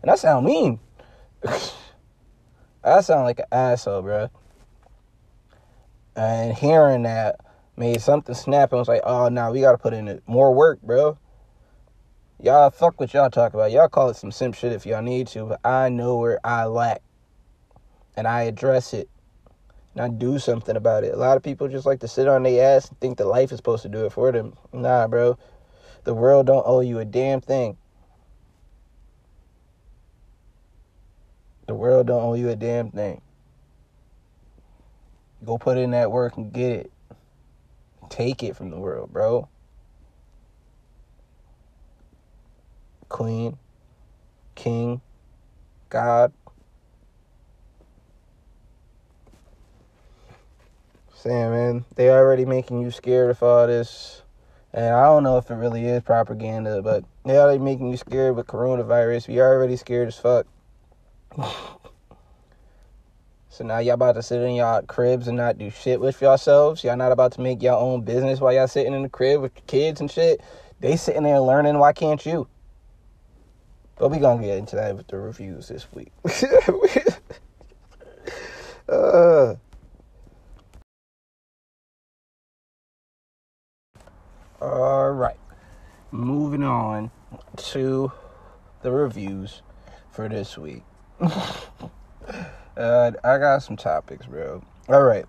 And 0.01 0.11
I 0.11 0.15
sound 0.15 0.45
mean. 0.45 0.79
I 2.83 3.01
sound 3.01 3.23
like 3.23 3.39
an 3.39 3.45
asshole, 3.51 4.03
bro. 4.03 4.29
And 6.15 6.53
hearing 6.53 7.03
that 7.03 7.39
made 7.75 7.99
something 7.99 8.35
snap 8.35 8.71
and 8.71 8.79
was 8.79 8.87
like, 8.87 9.01
oh, 9.03 9.27
now 9.27 9.47
nah, 9.47 9.51
we 9.51 9.61
got 9.61 9.71
to 9.71 9.77
put 9.79 9.93
in 9.93 10.21
more 10.27 10.53
work, 10.53 10.81
bro. 10.81 11.17
Y'all 12.39 12.69
fuck 12.69 12.99
what 12.99 13.13
y'all 13.13 13.29
talk 13.29 13.53
about. 13.55 13.71
Y'all 13.71 13.89
call 13.89 14.09
it 14.09 14.15
some 14.15 14.31
simp 14.31 14.53
shit 14.53 14.71
if 14.71 14.85
y'all 14.85 15.01
need 15.01 15.25
to, 15.27 15.45
but 15.45 15.59
I 15.65 15.89
know 15.89 16.17
where 16.17 16.39
I 16.45 16.65
lack. 16.65 17.01
And 18.15 18.27
I 18.27 18.43
address 18.43 18.93
it. 18.93 19.09
And 19.95 20.03
I 20.03 20.09
do 20.09 20.37
something 20.37 20.75
about 20.75 21.03
it. 21.03 21.13
A 21.13 21.17
lot 21.17 21.37
of 21.37 21.43
people 21.43 21.67
just 21.67 21.85
like 21.85 22.01
to 22.01 22.07
sit 22.07 22.27
on 22.27 22.43
their 22.43 22.77
ass 22.77 22.89
and 22.89 22.99
think 22.99 23.17
that 23.17 23.25
life 23.25 23.51
is 23.51 23.57
supposed 23.57 23.83
to 23.83 23.89
do 23.89 24.05
it 24.05 24.11
for 24.11 24.31
them. 24.31 24.53
Nah, 24.71 25.07
bro. 25.07 25.37
The 26.05 26.13
world 26.13 26.45
don't 26.45 26.63
owe 26.67 26.81
you 26.81 26.99
a 26.99 27.05
damn 27.05 27.41
thing. 27.41 27.77
The 31.67 31.73
world 31.73 32.05
don't 32.05 32.23
owe 32.23 32.35
you 32.35 32.49
a 32.49 32.55
damn 32.55 32.91
thing. 32.91 33.21
Go 35.43 35.57
put 35.57 35.79
in 35.79 35.91
that 35.91 36.11
work 36.11 36.37
and 36.37 36.53
get 36.53 36.71
it. 36.71 36.91
Take 38.09 38.43
it 38.43 38.55
from 38.55 38.69
the 38.69 38.77
world, 38.77 39.11
bro. 39.11 39.49
Queen, 43.09 43.57
King, 44.53 45.01
God. 45.89 46.33
Saying, 51.15 51.49
man, 51.49 51.85
they 51.95 52.11
already 52.11 52.45
making 52.45 52.81
you 52.81 52.91
scared 52.91 53.31
of 53.31 53.41
all 53.41 53.65
this. 53.65 54.21
And 54.75 54.93
I 54.93 55.05
don't 55.05 55.23
know 55.23 55.37
if 55.37 55.49
it 55.49 55.55
really 55.55 55.85
is 55.85 56.03
propaganda, 56.03 56.81
but 56.81 57.05
they 57.23 57.37
already 57.37 57.59
making 57.59 57.89
you 57.89 57.95
scared 57.95 58.35
with 58.35 58.45
coronavirus. 58.45 59.29
We 59.29 59.39
already 59.39 59.77
scared 59.77 60.09
as 60.09 60.19
fuck. 60.19 60.45
So 63.47 63.63
now 63.63 63.77
y'all 63.77 63.93
about 63.93 64.15
to 64.15 64.21
sit 64.21 64.41
in 64.41 64.55
y'all 64.55 64.81
cribs 64.81 65.29
and 65.29 65.37
not 65.37 65.57
do 65.57 65.69
shit 65.69 66.01
with 66.01 66.21
yourselves. 66.21 66.83
Y'all 66.83 66.97
not 66.97 67.13
about 67.13 67.31
to 67.31 67.41
make 67.41 67.63
your 67.63 67.77
own 67.77 68.01
business 68.01 68.41
while 68.41 68.51
y'all 68.51 68.67
sitting 68.67 68.93
in 68.93 69.01
the 69.01 69.07
crib 69.07 69.39
with 69.39 69.53
your 69.55 69.63
kids 69.65 70.01
and 70.01 70.11
shit. 70.11 70.41
They 70.81 70.97
sitting 70.97 71.23
there 71.23 71.39
learning. 71.39 71.79
Why 71.79 71.93
can't 71.93 72.25
you? 72.25 72.49
But 73.97 74.09
we 74.09 74.17
gonna 74.17 74.41
get 74.41 74.57
into 74.57 74.75
that 74.75 74.97
with 74.97 75.07
the 75.07 75.17
reviews 75.17 75.69
this 75.69 75.87
week. 75.93 76.11
uh. 78.89 79.55
All 84.61 85.11
right. 85.11 85.39
Moving 86.11 86.63
on 86.63 87.11
to 87.57 88.11
the 88.81 88.91
reviews 88.91 89.61
for 90.09 90.29
this 90.29 90.57
week. 90.57 90.83
Uh, 92.77 93.11
I 93.23 93.37
got 93.37 93.63
some 93.63 93.77
topics, 93.77 94.25
bro. 94.25 94.61
All 94.89 95.03
right. 95.03 95.25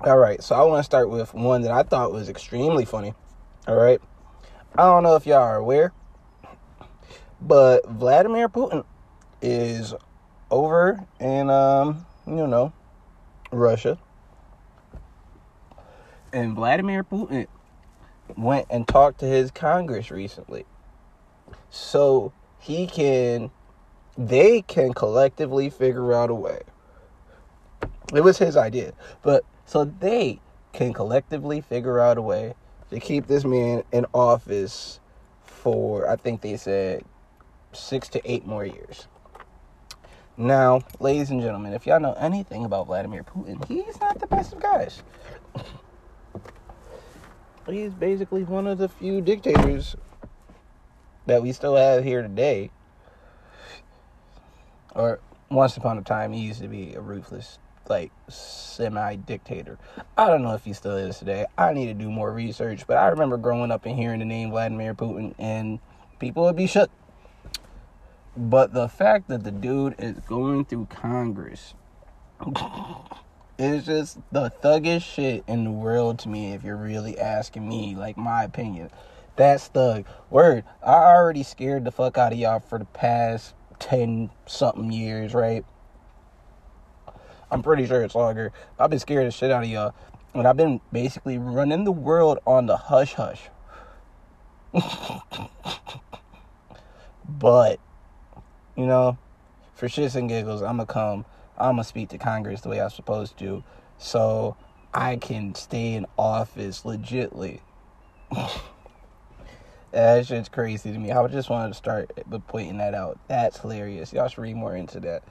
All 0.00 0.18
right. 0.18 0.42
So 0.42 0.56
I 0.56 0.64
want 0.64 0.80
to 0.80 0.82
start 0.82 1.08
with 1.08 1.32
one 1.32 1.62
that 1.62 1.70
I 1.70 1.84
thought 1.84 2.10
was 2.10 2.28
extremely 2.28 2.84
funny. 2.84 3.14
All 3.68 3.76
right. 3.76 4.00
I 4.76 4.82
don't 4.82 5.04
know 5.04 5.14
if 5.14 5.26
y'all 5.26 5.42
are 5.42 5.56
aware, 5.56 5.92
but 7.40 7.88
Vladimir 7.88 8.48
Putin 8.48 8.84
is 9.40 9.94
over 10.50 11.06
in, 11.20 11.50
um, 11.50 12.04
you 12.26 12.48
know, 12.48 12.72
Russia. 13.52 13.96
And 16.32 16.56
Vladimir 16.56 17.04
Putin 17.04 17.46
went 18.36 18.66
and 18.70 18.86
talked 18.86 19.20
to 19.20 19.26
his 19.26 19.50
Congress 19.50 20.10
recently. 20.10 20.64
So 21.70 22.32
he 22.58 22.86
can 22.86 23.50
they 24.18 24.62
can 24.62 24.94
collectively 24.94 25.68
figure 25.70 26.12
out 26.14 26.30
a 26.30 26.34
way. 26.34 26.62
It 28.14 28.22
was 28.22 28.38
his 28.38 28.56
idea, 28.56 28.92
but 29.22 29.44
so 29.66 29.84
they 29.84 30.40
can 30.72 30.92
collectively 30.92 31.60
figure 31.60 32.00
out 32.00 32.18
a 32.18 32.22
way 32.22 32.54
to 32.90 33.00
keep 33.00 33.26
this 33.26 33.44
man 33.44 33.82
in 33.92 34.06
office 34.14 35.00
for, 35.42 36.08
I 36.08 36.16
think 36.16 36.40
they 36.40 36.56
said, 36.56 37.04
six 37.72 38.08
to 38.10 38.30
eight 38.30 38.46
more 38.46 38.64
years. 38.64 39.08
Now, 40.36 40.82
ladies 41.00 41.30
and 41.30 41.40
gentlemen, 41.40 41.72
if 41.72 41.86
y'all 41.86 41.98
know 41.98 42.12
anything 42.12 42.64
about 42.64 42.86
Vladimir 42.86 43.24
Putin, 43.24 43.66
he's 43.66 43.98
not 44.00 44.20
the 44.20 44.26
best 44.26 44.52
of 44.52 44.60
guys. 44.60 45.02
he's 47.74 47.92
basically 47.92 48.44
one 48.44 48.66
of 48.66 48.78
the 48.78 48.88
few 48.88 49.20
dictators 49.20 49.96
that 51.26 51.42
we 51.42 51.52
still 51.52 51.76
have 51.76 52.04
here 52.04 52.22
today 52.22 52.70
or 54.94 55.20
once 55.50 55.76
upon 55.76 55.98
a 55.98 56.02
time 56.02 56.32
he 56.32 56.40
used 56.40 56.60
to 56.60 56.68
be 56.68 56.94
a 56.94 57.00
ruthless 57.00 57.58
like 57.88 58.10
semi 58.28 59.16
dictator. 59.16 59.78
I 60.16 60.26
don't 60.26 60.42
know 60.42 60.54
if 60.54 60.64
he 60.64 60.72
still 60.72 60.96
is 60.96 61.18
today. 61.18 61.46
I 61.56 61.72
need 61.72 61.86
to 61.86 61.94
do 61.94 62.10
more 62.10 62.32
research, 62.32 62.86
but 62.86 62.96
I 62.96 63.08
remember 63.08 63.36
growing 63.36 63.70
up 63.70 63.86
and 63.86 63.96
hearing 63.96 64.18
the 64.18 64.24
name 64.24 64.50
Vladimir 64.50 64.94
Putin 64.94 65.34
and 65.38 65.78
people 66.18 66.44
would 66.44 66.56
be 66.56 66.66
shook. 66.66 66.90
But 68.36 68.72
the 68.72 68.88
fact 68.88 69.28
that 69.28 69.44
the 69.44 69.50
dude 69.50 69.94
is 69.98 70.18
going 70.26 70.64
through 70.64 70.86
Congress 70.86 71.74
is 73.58 73.86
just 73.86 74.18
the 74.32 74.52
thuggish 74.62 75.02
shit 75.02 75.44
in 75.46 75.64
the 75.64 75.70
world 75.70 76.18
to 76.20 76.28
me 76.28 76.52
if 76.52 76.62
you're 76.62 76.76
really 76.76 77.18
asking 77.18 77.68
me 77.68 77.94
like 77.94 78.16
my 78.16 78.44
opinion. 78.44 78.90
That's 79.36 79.68
thug. 79.68 80.04
Word. 80.30 80.64
I 80.82 80.94
already 80.94 81.42
scared 81.42 81.84
the 81.84 81.90
fuck 81.90 82.18
out 82.18 82.32
of 82.32 82.38
y'all 82.38 82.60
for 82.60 82.78
the 82.78 82.84
past 82.86 83.54
10 83.78 84.30
something 84.46 84.90
years, 84.90 85.34
right? 85.34 85.64
I'm 87.50 87.62
pretty 87.62 87.86
sure 87.86 88.02
it's 88.02 88.14
longer. 88.14 88.52
I've 88.78 88.90
been 88.90 88.98
scared 88.98 89.26
the 89.26 89.30
shit 89.30 89.50
out 89.50 89.62
of 89.62 89.68
y'all. 89.68 89.94
And 90.34 90.46
I've 90.46 90.56
been 90.56 90.80
basically 90.92 91.38
running 91.38 91.84
the 91.84 91.92
world 91.92 92.38
on 92.46 92.66
the 92.66 92.76
hush 92.76 93.14
hush. 93.14 93.48
but, 97.28 97.80
you 98.76 98.84
know, 98.86 99.16
for 99.74 99.88
shits 99.88 100.14
and 100.14 100.28
giggles, 100.28 100.60
I'm 100.60 100.76
going 100.76 100.86
to 100.86 100.92
come. 100.92 101.24
I'm 101.58 101.76
to 101.76 101.84
speak 101.84 102.10
to 102.10 102.18
Congress 102.18 102.60
the 102.60 102.68
way 102.68 102.80
I'm 102.80 102.90
supposed 102.90 103.38
to. 103.38 103.64
So 103.98 104.56
I 104.92 105.16
can 105.16 105.54
stay 105.54 105.94
in 105.94 106.06
office 106.18 106.82
legitly. 106.82 107.60
That 109.96 110.26
shit's 110.26 110.50
crazy 110.50 110.92
to 110.92 110.98
me. 110.98 111.10
I 111.10 111.26
just 111.28 111.48
wanted 111.48 111.68
to 111.68 111.74
start 111.74 112.12
pointing 112.48 112.76
that 112.76 112.94
out. 112.94 113.18
That's 113.28 113.58
hilarious. 113.58 114.12
Y'all 114.12 114.28
should 114.28 114.42
read 114.42 114.54
more 114.54 114.76
into 114.76 115.00
that. 115.00 115.22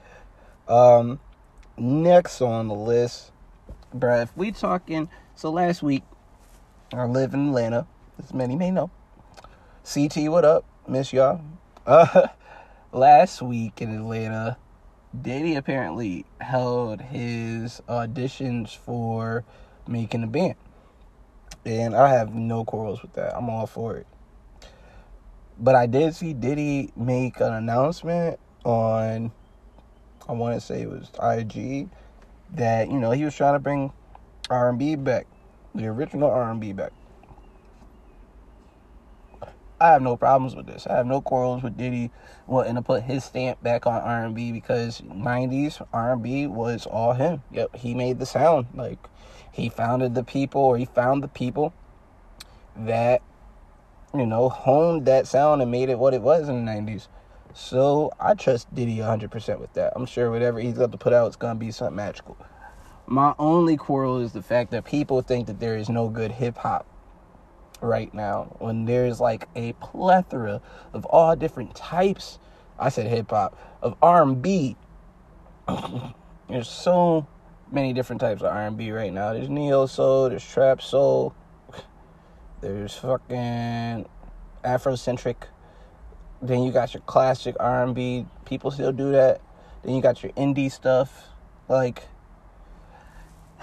Um, 0.66 1.20
next 1.78 2.40
on 2.40 2.66
the 2.66 2.74
list, 2.74 3.30
bruh, 3.94 4.24
if 4.24 4.36
we 4.36 4.50
talking, 4.50 5.08
so 5.36 5.50
last 5.50 5.84
week, 5.84 6.02
I 6.92 7.04
live 7.04 7.32
in 7.32 7.46
Atlanta, 7.46 7.86
as 8.18 8.34
many 8.34 8.56
may 8.56 8.72
know. 8.72 8.90
CT, 9.84 10.30
what 10.30 10.44
up? 10.44 10.64
Miss 10.88 11.12
y'all. 11.12 11.42
Uh, 11.86 12.26
last 12.92 13.42
week 13.42 13.80
in 13.80 13.94
Atlanta, 13.94 14.56
Diddy 15.22 15.54
apparently 15.54 16.24
held 16.40 17.00
his 17.00 17.80
auditions 17.88 18.76
for 18.76 19.44
making 19.86 20.22
a 20.22 20.26
band. 20.26 20.56
And 21.64 21.94
I 21.94 22.10
have 22.12 22.34
no 22.34 22.64
quarrels 22.64 23.02
with 23.02 23.12
that. 23.14 23.36
I'm 23.36 23.48
all 23.48 23.66
for 23.66 23.96
it. 23.96 24.06
But 25.58 25.74
I 25.74 25.86
did 25.86 26.14
see 26.14 26.32
Diddy 26.32 26.92
make 26.96 27.40
an 27.40 27.52
announcement 27.52 28.38
on, 28.64 29.32
I 30.28 30.32
want 30.32 30.54
to 30.54 30.60
say 30.60 30.82
it 30.82 30.90
was 30.90 31.10
IG, 31.22 31.88
that 32.54 32.88
you 32.90 32.98
know 32.98 33.10
he 33.12 33.24
was 33.24 33.34
trying 33.34 33.54
to 33.54 33.58
bring 33.58 33.92
R&B 34.50 34.96
back, 34.96 35.26
the 35.74 35.86
original 35.86 36.30
R&B 36.30 36.72
back. 36.72 36.92
I 39.80 39.88
have 39.88 40.02
no 40.02 40.16
problems 40.16 40.56
with 40.56 40.66
this. 40.66 40.86
I 40.86 40.96
have 40.96 41.06
no 41.06 41.20
quarrels 41.20 41.62
with 41.62 41.76
Diddy 41.76 42.10
wanting 42.46 42.76
to 42.76 42.82
put 42.82 43.02
his 43.02 43.24
stamp 43.24 43.62
back 43.62 43.86
on 43.86 44.00
R&B 44.00 44.52
because 44.52 45.02
90s 45.02 45.86
R&B 45.92 46.46
was 46.46 46.86
all 46.86 47.12
him. 47.12 47.42
Yep, 47.52 47.76
he 47.76 47.94
made 47.94 48.18
the 48.18 48.26
sound. 48.26 48.66
Like 48.74 48.98
he 49.52 49.68
founded 49.68 50.14
the 50.14 50.24
people 50.24 50.62
or 50.62 50.78
he 50.78 50.86
found 50.86 51.22
the 51.22 51.28
people 51.28 51.74
that 52.76 53.22
you 54.14 54.26
know, 54.26 54.48
honed 54.48 55.06
that 55.06 55.26
sound 55.26 55.62
and 55.62 55.70
made 55.70 55.88
it 55.88 55.98
what 55.98 56.14
it 56.14 56.22
was 56.22 56.48
in 56.48 56.64
the 56.64 56.70
90s. 56.70 57.08
So 57.54 58.12
I 58.20 58.34
trust 58.34 58.74
Diddy 58.74 58.96
100% 58.98 59.60
with 59.60 59.72
that. 59.74 59.92
I'm 59.96 60.06
sure 60.06 60.30
whatever 60.30 60.60
he's 60.60 60.74
got 60.74 60.92
to 60.92 60.98
put 60.98 61.12
out, 61.12 61.26
it's 61.26 61.36
going 61.36 61.54
to 61.54 61.58
be 61.58 61.70
something 61.70 61.96
magical. 61.96 62.36
My 63.06 63.34
only 63.38 63.76
quarrel 63.76 64.20
is 64.20 64.32
the 64.32 64.42
fact 64.42 64.70
that 64.72 64.84
people 64.84 65.22
think 65.22 65.46
that 65.46 65.60
there 65.60 65.76
is 65.76 65.88
no 65.88 66.08
good 66.08 66.32
hip 66.32 66.56
hop 66.58 66.86
right 67.80 68.12
now 68.14 68.56
when 68.58 68.84
there's 68.84 69.20
like 69.20 69.48
a 69.54 69.72
plethora 69.74 70.60
of 70.92 71.04
all 71.06 71.36
different 71.36 71.74
types. 71.74 72.38
I 72.78 72.88
said 72.88 73.06
hip 73.06 73.30
hop 73.30 73.58
of 73.82 73.96
R&B. 74.02 74.76
there's 76.48 76.68
so 76.68 77.26
many 77.70 77.92
different 77.92 78.20
types 78.20 78.42
of 78.42 78.48
R&B 78.48 78.90
right 78.92 79.12
now. 79.12 79.32
There's 79.32 79.48
neo 79.48 79.86
soul, 79.86 80.28
there's 80.28 80.46
trap 80.46 80.80
soul, 80.80 81.34
there's 82.60 82.94
fucking 82.94 84.06
Afrocentric. 84.64 85.36
Then 86.42 86.62
you 86.62 86.72
got 86.72 86.94
your 86.94 87.02
classic 87.02 87.56
R&B. 87.58 88.26
People 88.44 88.70
still 88.70 88.92
do 88.92 89.12
that. 89.12 89.40
Then 89.82 89.94
you 89.94 90.02
got 90.02 90.22
your 90.22 90.32
indie 90.32 90.70
stuff. 90.70 91.28
Like, 91.68 92.02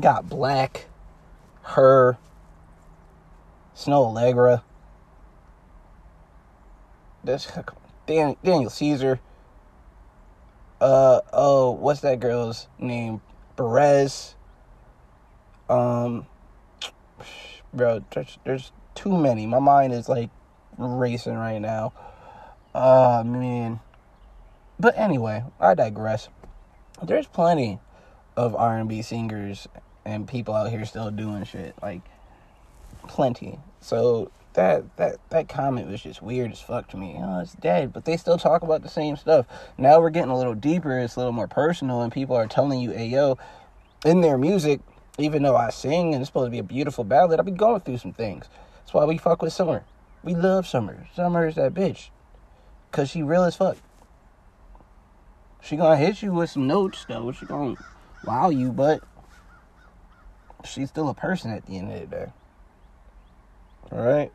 got 0.00 0.28
Black, 0.28 0.86
Her, 1.62 2.18
Snoh 3.78 4.12
Aalegra, 4.12 4.62
This 7.22 7.46
Dan, 8.08 8.34
Daniel 8.42 8.70
Caesar. 8.70 9.20
Uh 10.80 11.20
oh, 11.32 11.70
what's 11.70 12.00
that 12.00 12.18
girl's 12.18 12.66
name? 12.80 13.20
Perez. 13.56 14.34
Um, 15.68 16.26
bro, 17.72 18.04
there's, 18.12 18.38
there's 18.44 18.72
too 18.96 19.16
many. 19.16 19.46
My 19.46 19.60
mind 19.60 19.92
is 19.92 20.08
like 20.08 20.30
racing 20.76 21.36
right 21.36 21.60
now. 21.60 21.92
Oh 22.74 23.22
man. 23.22 23.78
But 24.80 24.98
anyway, 24.98 25.44
I 25.60 25.74
digress. 25.74 26.28
There's 27.00 27.28
plenty 27.28 27.78
of 28.36 28.56
R&B 28.56 29.02
singers 29.02 29.68
and 30.04 30.26
people 30.26 30.54
out 30.54 30.70
here 30.70 30.84
still 30.84 31.12
doing 31.12 31.44
shit 31.44 31.76
like 31.80 32.02
plenty. 33.06 33.60
So 33.80 34.30
that 34.54 34.96
that 34.96 35.16
that 35.30 35.48
comment 35.48 35.88
was 35.88 36.02
just 36.02 36.22
weird 36.22 36.52
as 36.52 36.60
fuck 36.60 36.88
to 36.88 36.96
me. 36.96 37.16
Oh, 37.18 37.40
it's 37.40 37.54
dead, 37.54 37.92
but 37.92 38.04
they 38.04 38.16
still 38.16 38.38
talk 38.38 38.62
about 38.62 38.82
the 38.82 38.88
same 38.88 39.16
stuff. 39.16 39.46
Now 39.76 40.00
we're 40.00 40.10
getting 40.10 40.30
a 40.30 40.38
little 40.38 40.54
deeper. 40.54 40.98
It's 40.98 41.16
a 41.16 41.20
little 41.20 41.32
more 41.32 41.48
personal, 41.48 42.02
and 42.02 42.12
people 42.12 42.36
are 42.36 42.46
telling 42.46 42.80
you, 42.80 42.90
"Hey, 42.90 43.06
yo," 43.06 43.38
in 44.04 44.20
their 44.20 44.38
music 44.38 44.80
even 45.18 45.42
though 45.42 45.56
I 45.56 45.70
sing 45.70 46.14
and 46.14 46.22
it's 46.22 46.28
supposed 46.28 46.46
to 46.46 46.50
be 46.50 46.58
a 46.58 46.62
beautiful 46.62 47.04
ballad, 47.04 47.40
I 47.40 47.42
be 47.42 47.50
going 47.50 47.80
through 47.80 47.98
some 47.98 48.12
things. 48.12 48.48
That's 48.78 48.94
why 48.94 49.04
we 49.04 49.18
fuck 49.18 49.42
with 49.42 49.52
Summer. 49.52 49.84
We 50.22 50.34
love 50.34 50.66
Summer. 50.66 51.08
Summer 51.14 51.46
is 51.46 51.56
that 51.56 51.74
bitch. 51.74 52.10
Cause 52.92 53.10
she 53.10 53.22
real 53.22 53.44
as 53.44 53.56
fuck. 53.56 53.76
She 55.60 55.76
gonna 55.76 55.96
hit 55.96 56.22
you 56.22 56.32
with 56.32 56.50
some 56.50 56.66
notes 56.66 57.04
though. 57.06 57.32
She 57.32 57.44
gonna 57.44 57.76
wow 58.24 58.48
you, 58.48 58.72
but 58.72 59.02
she's 60.64 60.88
still 60.88 61.08
a 61.08 61.14
person 61.14 61.50
at 61.50 61.66
the 61.66 61.76
end 61.76 61.92
of 61.92 62.00
the 62.00 62.06
day. 62.06 62.32
Alright? 63.92 64.32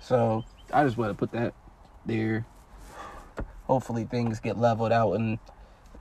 So 0.00 0.44
I 0.72 0.84
just 0.84 0.96
want 0.96 1.10
to 1.10 1.14
put 1.14 1.32
that 1.32 1.54
there. 2.04 2.46
Hopefully 3.64 4.04
things 4.04 4.40
get 4.40 4.56
leveled 4.56 4.92
out 4.92 5.12
and 5.12 5.38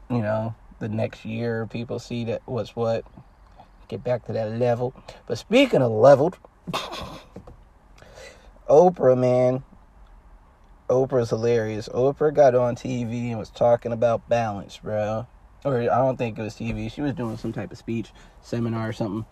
you 0.10 0.22
know 0.22 0.56
the 0.80 0.90
next 0.90 1.26
year. 1.26 1.68
People 1.68 2.00
see 2.00 2.26
that 2.26 2.42
what's 2.46 2.76
what. 2.76 3.04
Get 3.88 4.04
back 4.04 4.26
to 4.26 4.34
that 4.34 4.52
level. 4.52 4.96
But 5.28 5.38
speaking 5.38 5.82
of 5.82 5.92
leveled 5.92 6.38
oprah 8.70 9.18
man. 9.18 9.64
Oprah's 10.88 11.32
hilarious. 11.32 11.90
Oprah 11.90 12.34
got 12.34 12.54
on 12.54 12.76
tv 12.76 13.30
and 13.30 13.40
was 13.40 13.50
talking 13.50 13.92
about 13.92 14.30
balance 14.30 14.80
bro 14.84 15.26
or 15.64 15.80
i 15.80 15.86
don't 15.86 16.18
think 16.18 16.38
it 16.38 16.42
was 16.44 16.54
tv 16.56 16.92
she 16.92 17.02
was 17.02 17.14
doing 17.14 17.36
some 17.38 17.52
type 17.52 17.72
of 17.72 17.78
speech 17.78 18.12
seminar 18.42 18.90
or 18.90 18.94
something 18.94 19.26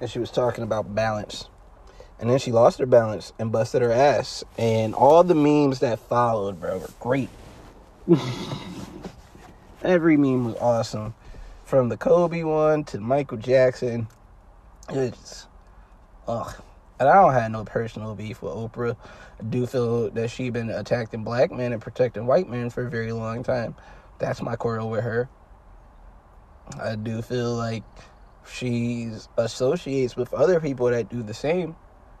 and 0.00 0.10
she 0.10 0.18
was 0.18 0.30
talking 0.30 0.64
about 0.64 0.94
balance 0.94 1.48
and 2.20 2.28
then 2.28 2.38
she 2.38 2.50
lost 2.50 2.78
her 2.78 2.86
balance 2.86 3.32
and 3.38 3.52
busted 3.52 3.82
her 3.82 3.92
ass 3.92 4.44
and 4.56 4.94
all 4.94 5.22
the 5.24 5.34
memes 5.34 5.80
that 5.80 5.98
followed 5.98 6.60
bro 6.60 6.78
were 6.78 6.90
great 7.00 7.28
Every 9.82 10.16
meme 10.16 10.46
was 10.46 10.56
awesome. 10.56 11.14
From 11.64 11.88
the 11.88 11.96
Kobe 11.96 12.42
one 12.42 12.82
to 12.84 12.98
Michael 12.98 13.36
Jackson. 13.36 14.08
It's 14.88 15.46
ugh. 16.26 16.52
And 16.98 17.08
I 17.08 17.14
don't 17.14 17.32
have 17.32 17.52
no 17.52 17.64
personal 17.64 18.16
beef 18.16 18.42
with 18.42 18.54
Oprah. 18.54 18.96
I 19.38 19.44
do 19.44 19.66
feel 19.66 20.10
that 20.10 20.30
she 20.30 20.50
been 20.50 20.70
attacking 20.70 21.22
black 21.22 21.52
men 21.52 21.72
and 21.72 21.80
protecting 21.80 22.26
white 22.26 22.48
men 22.48 22.70
for 22.70 22.86
a 22.86 22.90
very 22.90 23.12
long 23.12 23.44
time. 23.44 23.76
That's 24.18 24.42
my 24.42 24.56
quarrel 24.56 24.90
with 24.90 25.04
her. 25.04 25.28
I 26.80 26.96
do 26.96 27.22
feel 27.22 27.54
like 27.54 27.84
she 28.52 29.10
associates 29.36 30.16
with 30.16 30.32
other 30.34 30.60
people 30.60 30.86
that 30.86 31.08
do 31.08 31.22
the 31.22 31.34
same. 31.34 31.76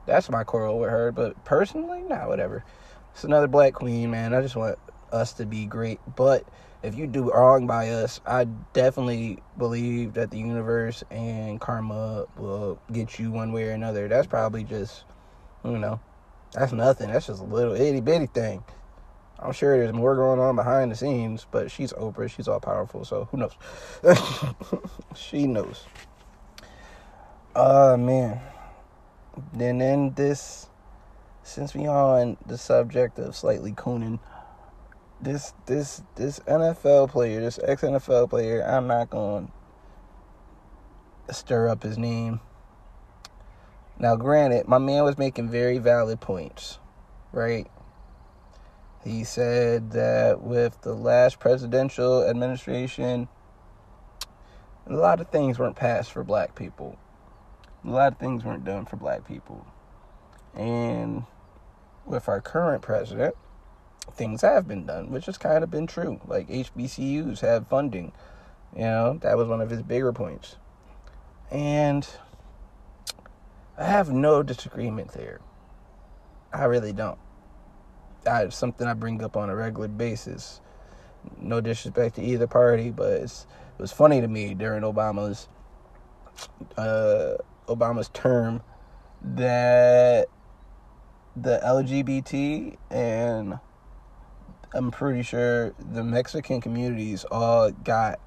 That's 0.06 0.30
my 0.30 0.44
quarrel 0.44 0.78
with 0.78 0.90
her. 0.90 1.12
But 1.12 1.44
personally, 1.44 2.02
nah, 2.02 2.28
whatever. 2.28 2.64
It's 3.12 3.24
another 3.24 3.48
black 3.48 3.74
queen, 3.74 4.10
man. 4.10 4.34
I 4.34 4.40
just 4.40 4.56
want 4.56 4.78
us 5.12 5.32
to 5.34 5.46
be 5.46 5.66
great. 5.66 6.00
But 6.16 6.44
if 6.82 6.94
you 6.94 7.06
do 7.06 7.30
wrong 7.30 7.66
by 7.66 7.90
us, 7.90 8.20
I 8.26 8.44
definitely 8.72 9.42
believe 9.56 10.14
that 10.14 10.30
the 10.30 10.38
universe 10.38 11.02
and 11.10 11.60
karma 11.60 12.26
will 12.36 12.80
get 12.92 13.18
you 13.18 13.30
one 13.30 13.52
way 13.52 13.64
or 13.64 13.72
another. 13.72 14.08
That's 14.08 14.26
probably 14.26 14.64
just, 14.64 15.04
you 15.64 15.78
know, 15.78 16.00
that's 16.52 16.72
nothing. 16.72 17.10
That's 17.10 17.26
just 17.26 17.40
a 17.40 17.44
little 17.44 17.74
itty 17.74 18.00
bitty 18.00 18.26
thing. 18.26 18.62
I'm 19.40 19.52
sure 19.52 19.78
there's 19.78 19.92
more 19.92 20.16
going 20.16 20.40
on 20.40 20.56
behind 20.56 20.90
the 20.90 20.96
scenes, 20.96 21.46
but 21.50 21.70
she's 21.70 21.92
Oprah. 21.92 22.28
She's 22.28 22.48
all 22.48 22.58
powerful, 22.58 23.04
so 23.04 23.28
who 23.30 23.36
knows? 23.36 23.52
she 25.14 25.46
knows. 25.46 25.84
Uh 27.54 27.96
man. 27.98 28.40
Then 29.52 29.78
then 29.78 30.14
this 30.14 30.68
since 31.42 31.74
we 31.74 31.86
are 31.86 32.20
on 32.20 32.36
the 32.46 32.58
subject 32.58 33.18
of 33.18 33.34
slightly 33.34 33.72
cooning 33.72 34.20
this 35.20 35.52
this 35.66 36.02
this 36.16 36.38
NFL 36.40 37.10
player, 37.10 37.40
this 37.40 37.58
ex 37.62 37.82
NFL 37.82 38.30
player, 38.30 38.62
I'm 38.62 38.86
not 38.86 39.10
to 39.10 39.48
stir 41.30 41.68
up 41.68 41.82
his 41.82 41.98
name. 41.98 42.40
Now, 43.98 44.14
granted, 44.14 44.68
my 44.68 44.78
man 44.78 45.02
was 45.02 45.18
making 45.18 45.50
very 45.50 45.78
valid 45.78 46.20
points, 46.20 46.78
right? 47.32 47.66
He 49.04 49.24
said 49.24 49.90
that 49.92 50.40
with 50.40 50.80
the 50.82 50.94
last 50.94 51.40
presidential 51.40 52.24
administration, 52.24 53.28
a 54.86 54.94
lot 54.94 55.20
of 55.20 55.30
things 55.30 55.58
weren't 55.58 55.76
passed 55.76 56.12
for 56.12 56.22
black 56.22 56.54
people. 56.54 56.96
A 57.88 57.90
lot 57.90 58.12
of 58.12 58.18
things 58.18 58.44
weren't 58.44 58.66
done 58.66 58.84
for 58.84 58.96
black 58.96 59.26
people. 59.26 59.66
And 60.54 61.24
with 62.04 62.28
our 62.28 62.42
current 62.42 62.82
president, 62.82 63.34
things 64.12 64.42
have 64.42 64.68
been 64.68 64.84
done, 64.84 65.10
which 65.10 65.24
has 65.24 65.38
kind 65.38 65.64
of 65.64 65.70
been 65.70 65.86
true. 65.86 66.20
Like 66.26 66.48
HBCUs 66.48 67.40
have 67.40 67.66
funding. 67.66 68.12
You 68.74 68.82
know, 68.82 69.18
that 69.22 69.38
was 69.38 69.48
one 69.48 69.62
of 69.62 69.70
his 69.70 69.80
bigger 69.80 70.12
points. 70.12 70.56
And 71.50 72.06
I 73.78 73.84
have 73.84 74.10
no 74.10 74.42
disagreement 74.42 75.12
there. 75.12 75.40
I 76.52 76.64
really 76.64 76.92
don't. 76.92 77.18
Something 78.50 78.86
I 78.86 78.92
bring 78.92 79.24
up 79.24 79.34
on 79.34 79.48
a 79.48 79.56
regular 79.56 79.88
basis. 79.88 80.60
No 81.40 81.62
disrespect 81.62 82.16
to 82.16 82.22
either 82.22 82.46
party, 82.46 82.90
but 82.90 83.12
it 83.12 83.46
was 83.78 83.92
funny 83.92 84.20
to 84.20 84.28
me 84.28 84.52
during 84.52 84.82
Obama's 84.82 85.48
uh, 86.76 87.36
Obama's 87.68 88.08
term 88.10 88.62
that 89.22 90.28
the 91.36 91.60
LGBT 91.64 92.76
and 92.90 93.58
I'm 94.74 94.90
pretty 94.90 95.22
sure 95.22 95.74
the 95.78 96.04
Mexican 96.04 96.60
communities 96.60 97.24
all 97.30 97.70
got 97.70 98.20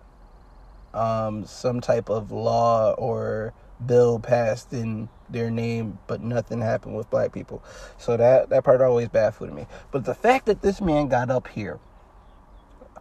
um, 0.94 1.46
some 1.46 1.82
type 1.82 2.10
of 2.10 2.32
law 2.32 2.94
or 2.94 3.54
bill 3.86 4.20
passed 4.20 4.74
in 4.74 5.10
their 5.30 5.50
name, 5.52 6.00
but 6.08 6.22
nothing 6.22 6.62
happened 6.62 6.96
with 6.96 7.10
black 7.10 7.32
people. 7.32 7.64
So 7.98 8.18
that 8.18 8.50
that 8.50 8.64
part 8.64 8.82
always 8.82 9.10
baffled 9.10 9.54
me. 9.54 9.68
But 9.92 10.06
the 10.06 10.16
fact 10.16 10.46
that 10.48 10.62
this 10.62 10.82
man 10.82 11.08
got 11.08 11.30
up 11.30 11.48
here 11.48 11.80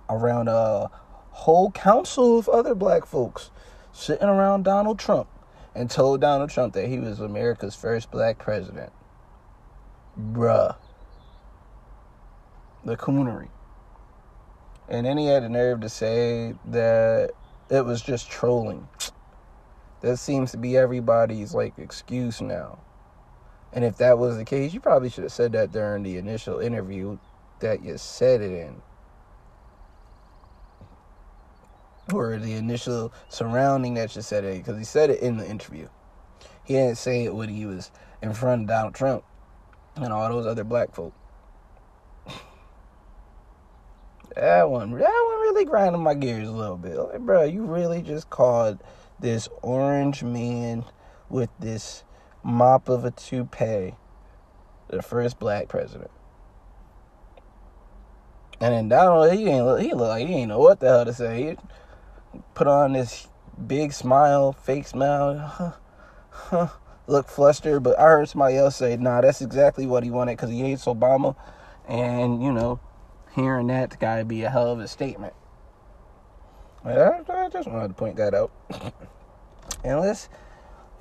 around 0.08 0.48
a 0.48 0.90
whole 1.30 1.70
council 1.70 2.38
of 2.38 2.48
other 2.48 2.74
black 2.74 3.06
folks 3.06 3.50
sitting 3.92 4.28
around 4.28 4.64
Donald 4.64 4.98
Trump 4.98 5.28
and 5.74 5.90
told 5.90 6.20
Donald 6.20 6.50
Trump 6.50 6.74
that 6.74 6.88
he 6.88 6.98
was 6.98 7.20
America's 7.20 7.74
first 7.74 8.10
black 8.10 8.38
president. 8.38 8.92
Bruh. 10.18 10.76
The 12.84 12.96
coonery. 12.96 13.48
And 14.88 15.06
then 15.06 15.16
he 15.18 15.26
had 15.26 15.44
the 15.44 15.48
nerve 15.48 15.80
to 15.82 15.88
say 15.88 16.54
that 16.66 17.30
it 17.70 17.84
was 17.84 18.02
just 18.02 18.28
trolling. 18.28 18.88
That 20.00 20.16
seems 20.16 20.50
to 20.52 20.56
be 20.56 20.76
everybody's 20.76 21.54
like 21.54 21.78
excuse 21.78 22.40
now. 22.40 22.80
And 23.72 23.84
if 23.84 23.98
that 23.98 24.18
was 24.18 24.36
the 24.36 24.44
case, 24.44 24.74
you 24.74 24.80
probably 24.80 25.10
should 25.10 25.24
have 25.24 25.32
said 25.32 25.52
that 25.52 25.70
during 25.70 26.02
the 26.02 26.16
initial 26.16 26.58
interview 26.58 27.18
that 27.60 27.84
you 27.84 27.96
said 27.98 28.40
it 28.40 28.50
in. 28.50 28.82
Or 32.12 32.38
the 32.38 32.54
initial 32.54 33.12
surrounding 33.28 33.94
that 33.94 34.16
you 34.16 34.22
said 34.22 34.44
it 34.44 34.58
because 34.58 34.78
he 34.78 34.84
said 34.84 35.10
it 35.10 35.20
in 35.20 35.36
the 35.36 35.48
interview. 35.48 35.88
He 36.64 36.74
didn't 36.74 36.98
say 36.98 37.24
it 37.24 37.34
when 37.34 37.48
he 37.48 37.66
was 37.66 37.90
in 38.22 38.32
front 38.32 38.62
of 38.62 38.68
Donald 38.68 38.94
Trump 38.94 39.24
and 39.96 40.12
all 40.12 40.28
those 40.28 40.46
other 40.46 40.64
black 40.64 40.94
folk. 40.94 41.14
that 44.36 44.68
one, 44.68 44.90
that 44.92 45.00
one 45.00 45.40
really 45.40 45.64
grinding 45.64 46.02
my 46.02 46.14
gears 46.14 46.48
a 46.48 46.52
little 46.52 46.76
bit. 46.76 46.96
Like, 46.96 47.20
bro, 47.20 47.44
you 47.44 47.64
really 47.64 48.02
just 48.02 48.30
called 48.30 48.78
this 49.20 49.48
orange 49.62 50.22
man 50.22 50.84
with 51.28 51.50
this 51.58 52.04
mop 52.42 52.88
of 52.88 53.04
a 53.04 53.10
toupee 53.10 53.94
the 54.90 55.02
first 55.02 55.38
black 55.38 55.68
president. 55.68 56.10
And 58.60 58.74
then 58.74 58.88
Donald, 58.88 59.32
he 59.32 59.46
ain't 59.46 59.64
look, 59.64 59.80
he 59.80 59.94
look 59.94 60.08
like 60.08 60.26
he 60.26 60.34
ain't 60.34 60.48
know 60.48 60.58
what 60.58 60.80
the 60.80 60.88
hell 60.88 61.04
to 61.04 61.14
say. 61.14 61.42
He 61.42 61.56
put 62.54 62.66
on 62.66 62.92
this 62.92 63.28
big 63.66 63.92
smile, 63.92 64.52
fake 64.52 64.86
smile, 64.86 65.38
huh, 65.38 65.72
huh, 66.30 66.68
look 67.06 67.28
flustered. 67.28 67.82
But 67.82 67.98
I 67.98 68.04
heard 68.04 68.28
somebody 68.28 68.56
else 68.56 68.76
say, 68.76 68.96
"Nah, 68.96 69.20
that's 69.20 69.40
exactly 69.40 69.86
what 69.86 70.02
he 70.02 70.10
wanted 70.10 70.36
because 70.36 70.50
he 70.50 70.60
hates 70.60 70.84
Obama." 70.84 71.36
And 71.88 72.42
you 72.42 72.52
know, 72.52 72.80
hearing 73.34 73.68
that 73.68 73.98
gotta 73.98 74.24
be 74.24 74.42
a 74.42 74.50
hell 74.50 74.72
of 74.72 74.80
a 74.80 74.88
statement. 74.88 75.34
I, 76.84 77.20
I 77.28 77.48
just 77.50 77.68
wanted 77.68 77.88
to 77.88 77.94
point 77.94 78.16
that 78.16 78.34
out. 78.34 78.50
and 79.84 80.00
let's 80.00 80.28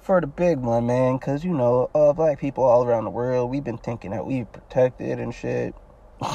for 0.09 0.19
the 0.19 0.27
big 0.27 0.57
one, 0.57 0.87
man, 0.87 1.17
because 1.17 1.43
you 1.43 1.53
know, 1.53 1.89
uh, 1.93 2.13
black 2.13 2.39
people 2.39 2.63
all 2.63 2.83
around 2.83 3.03
the 3.03 3.09
world, 3.09 3.51
we've 3.51 3.63
been 3.63 3.77
thinking 3.77 4.11
that 4.11 4.25
we 4.25 4.43
protected 4.45 5.19
and 5.19 5.33
shit. 5.33 5.75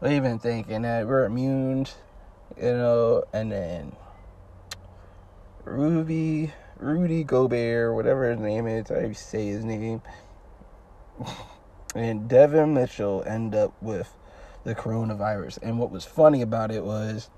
we've 0.00 0.22
been 0.22 0.38
thinking 0.38 0.82
that 0.82 1.06
we're 1.06 1.24
immune, 1.24 1.86
you 2.56 2.72
know, 2.72 3.24
and 3.32 3.52
then 3.52 3.92
Ruby, 5.64 6.52
Rudy 6.78 7.24
Gobert, 7.24 7.94
whatever 7.94 8.30
his 8.30 8.40
name 8.40 8.66
is, 8.66 8.90
I 8.90 9.12
say 9.12 9.46
his 9.46 9.64
name, 9.64 10.02
and 11.94 12.28
Devin 12.28 12.74
Mitchell 12.74 13.22
end 13.26 13.54
up 13.54 13.74
with 13.80 14.14
the 14.64 14.74
coronavirus. 14.74 15.58
And 15.62 15.78
what 15.78 15.90
was 15.90 16.04
funny 16.04 16.42
about 16.42 16.70
it 16.70 16.84
was 16.84 17.30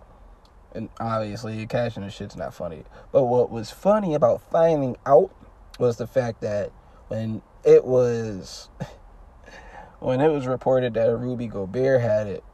and 0.77 0.91
obviously 1.01 1.67
catching 1.67 2.03
the 2.03 2.11
shit's 2.11 2.37
not 2.37 2.55
funny. 2.55 2.85
But 3.11 3.25
what 3.25 3.51
was 3.51 3.71
funny 3.71 4.15
about 4.15 4.43
finding 4.51 4.97
out 5.07 5.31
was 5.79 5.97
the 5.97 6.07
fact 6.07 6.43
that 6.43 6.71
when 7.09 7.43
it 7.65 7.85
was 7.85 8.69
when 10.01 10.21
it 10.21 10.29
was 10.29 10.47
reported 10.47 10.95
that 10.95 11.17
Ruby 11.17 11.47
Gobert 11.47 12.03
had 12.03 12.27
it, 12.27 12.45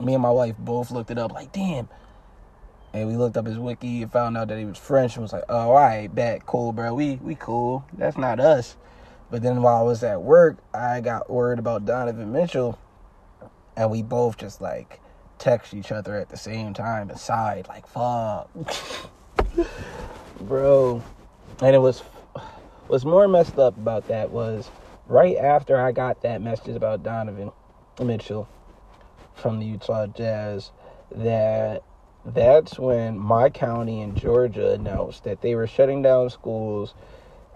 me 0.00 0.14
and 0.14 0.22
my 0.22 0.30
wife 0.30 0.56
both 0.58 0.90
looked 0.90 1.10
it 1.10 1.18
up 1.18 1.32
like, 1.32 1.52
damn. 1.52 1.88
And 2.92 3.08
we 3.08 3.16
looked 3.16 3.36
up 3.36 3.46
his 3.46 3.58
wiki 3.58 4.02
and 4.02 4.10
found 4.10 4.36
out 4.36 4.48
that 4.48 4.58
he 4.58 4.64
was 4.64 4.78
French 4.78 5.14
and 5.14 5.22
was 5.22 5.32
like, 5.32 5.44
oh, 5.48 5.70
all 5.70 5.74
right, 5.74 6.12
bet, 6.12 6.44
cool, 6.46 6.72
bro. 6.72 6.92
We 6.92 7.16
we 7.16 7.36
cool. 7.36 7.84
That's 7.92 8.18
not 8.18 8.40
us. 8.40 8.76
But 9.30 9.42
then 9.42 9.62
while 9.62 9.78
I 9.78 9.82
was 9.82 10.02
at 10.02 10.22
work, 10.22 10.58
I 10.74 11.00
got 11.00 11.30
worried 11.30 11.60
about 11.60 11.84
Donovan 11.84 12.32
Mitchell, 12.32 12.76
and 13.76 13.90
we 13.90 14.02
both 14.02 14.36
just 14.38 14.60
like 14.60 15.00
text 15.40 15.72
each 15.72 15.90
other 15.90 16.16
at 16.16 16.28
the 16.28 16.36
same 16.36 16.74
time 16.74 17.08
and 17.08 17.18
sighed 17.18 17.66
like 17.66 17.86
fuck 17.86 18.50
bro 20.42 21.02
and 21.62 21.74
it 21.74 21.78
was 21.78 22.00
what's 22.88 23.06
more 23.06 23.26
messed 23.26 23.58
up 23.58 23.74
about 23.78 24.06
that 24.08 24.30
was 24.30 24.70
right 25.06 25.38
after 25.38 25.80
i 25.80 25.92
got 25.92 26.20
that 26.20 26.42
message 26.42 26.76
about 26.76 27.02
donovan 27.02 27.50
mitchell 28.02 28.46
from 29.40 29.58
the 29.58 29.66
utah 29.66 30.06
jazz 30.06 30.70
that 31.10 31.82
that's 32.24 32.78
when 32.78 33.18
my 33.18 33.48
county 33.48 34.00
in 34.00 34.14
georgia 34.14 34.72
announced 34.72 35.24
that 35.24 35.40
they 35.40 35.54
were 35.54 35.66
shutting 35.66 36.02
down 36.02 36.28
schools 36.30 36.94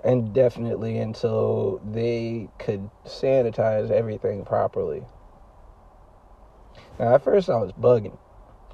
indefinitely 0.05 0.99
until 0.99 1.81
they 1.85 2.49
could 2.59 2.91
sanitize 3.07 3.91
everything 3.91 4.45
properly 4.45 5.05
now, 6.99 7.15
at 7.15 7.25
first, 7.25 7.51
I 7.51 7.57
was 7.57 7.73
bugging. 7.73 8.17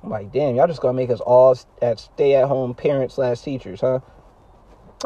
I'm 0.03 0.11
like, 0.11 0.33
damn, 0.33 0.55
y'all 0.55 0.66
just 0.66 0.81
gonna 0.81 0.94
make 0.94 1.11
us 1.11 1.20
all 1.20 1.57
at 1.81 2.01
stay 2.01 2.35
at 2.35 2.49
home 2.49 2.75
parents 2.75 3.14
slash 3.14 3.40
teachers, 3.40 3.81
huh? 3.81 4.01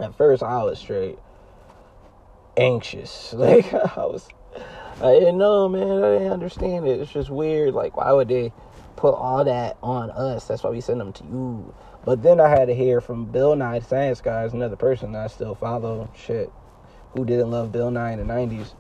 At 0.01 0.17
first, 0.17 0.43
I 0.43 0.63
was 0.63 0.79
straight 0.79 1.19
anxious. 2.57 3.33
Like, 3.37 3.73
I 3.73 4.07
was, 4.07 4.29
I 5.03 5.13
didn't 5.13 5.39
know, 5.39 5.69
man. 5.69 6.05
I 6.05 6.19
didn't 6.19 6.33
understand 6.33 6.87
it. 6.87 7.01
It's 7.01 7.13
just 7.13 7.31
weird. 7.31 7.75
Like, 7.75 7.97
why 7.97 8.13
would 8.13 8.29
they 8.29 8.53
put 8.97 9.15
all 9.15 9.45
that 9.45 9.77
on 9.83 10.11
us? 10.11 10.47
That's 10.47 10.63
why 10.63 10.71
we 10.71 10.81
send 10.81 11.01
them 11.01 11.13
to 11.15 11.25
you. 11.25 11.75
But 12.05 12.23
then 12.23 12.41
I 12.41 12.49
had 12.49 12.67
to 12.67 12.75
hear 12.75 13.01
from 13.01 13.27
Bill 13.27 13.57
Nye, 13.57 13.81
Science 13.81 14.21
Guys, 14.21 14.53
another 14.53 14.77
person 14.77 15.17
I 15.17 15.27
still 15.27 15.55
follow. 15.55 16.11
Shit, 16.17 16.53
who 17.13 17.25
didn't 17.25 17.51
love 17.51 17.73
Bill 17.73 17.91
Nye 17.91 18.13
in 18.13 18.19
the 18.19 18.33
'90s? 18.33 18.75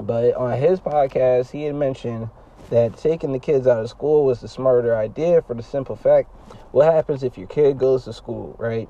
But 0.00 0.34
on 0.34 0.58
his 0.58 0.80
podcast, 0.80 1.50
he 1.50 1.64
had 1.64 1.74
mentioned 1.74 2.30
that 2.70 2.96
taking 2.96 3.32
the 3.32 3.38
kids 3.38 3.66
out 3.66 3.82
of 3.82 3.90
school 3.90 4.24
was 4.24 4.40
the 4.40 4.48
smarter 4.48 4.96
idea 4.96 5.42
for 5.42 5.54
the 5.54 5.62
simple 5.62 5.94
fact 5.96 6.30
what 6.72 6.92
happens 6.92 7.22
if 7.22 7.36
your 7.36 7.46
kid 7.46 7.78
goes 7.78 8.04
to 8.04 8.12
school, 8.12 8.56
right? 8.58 8.88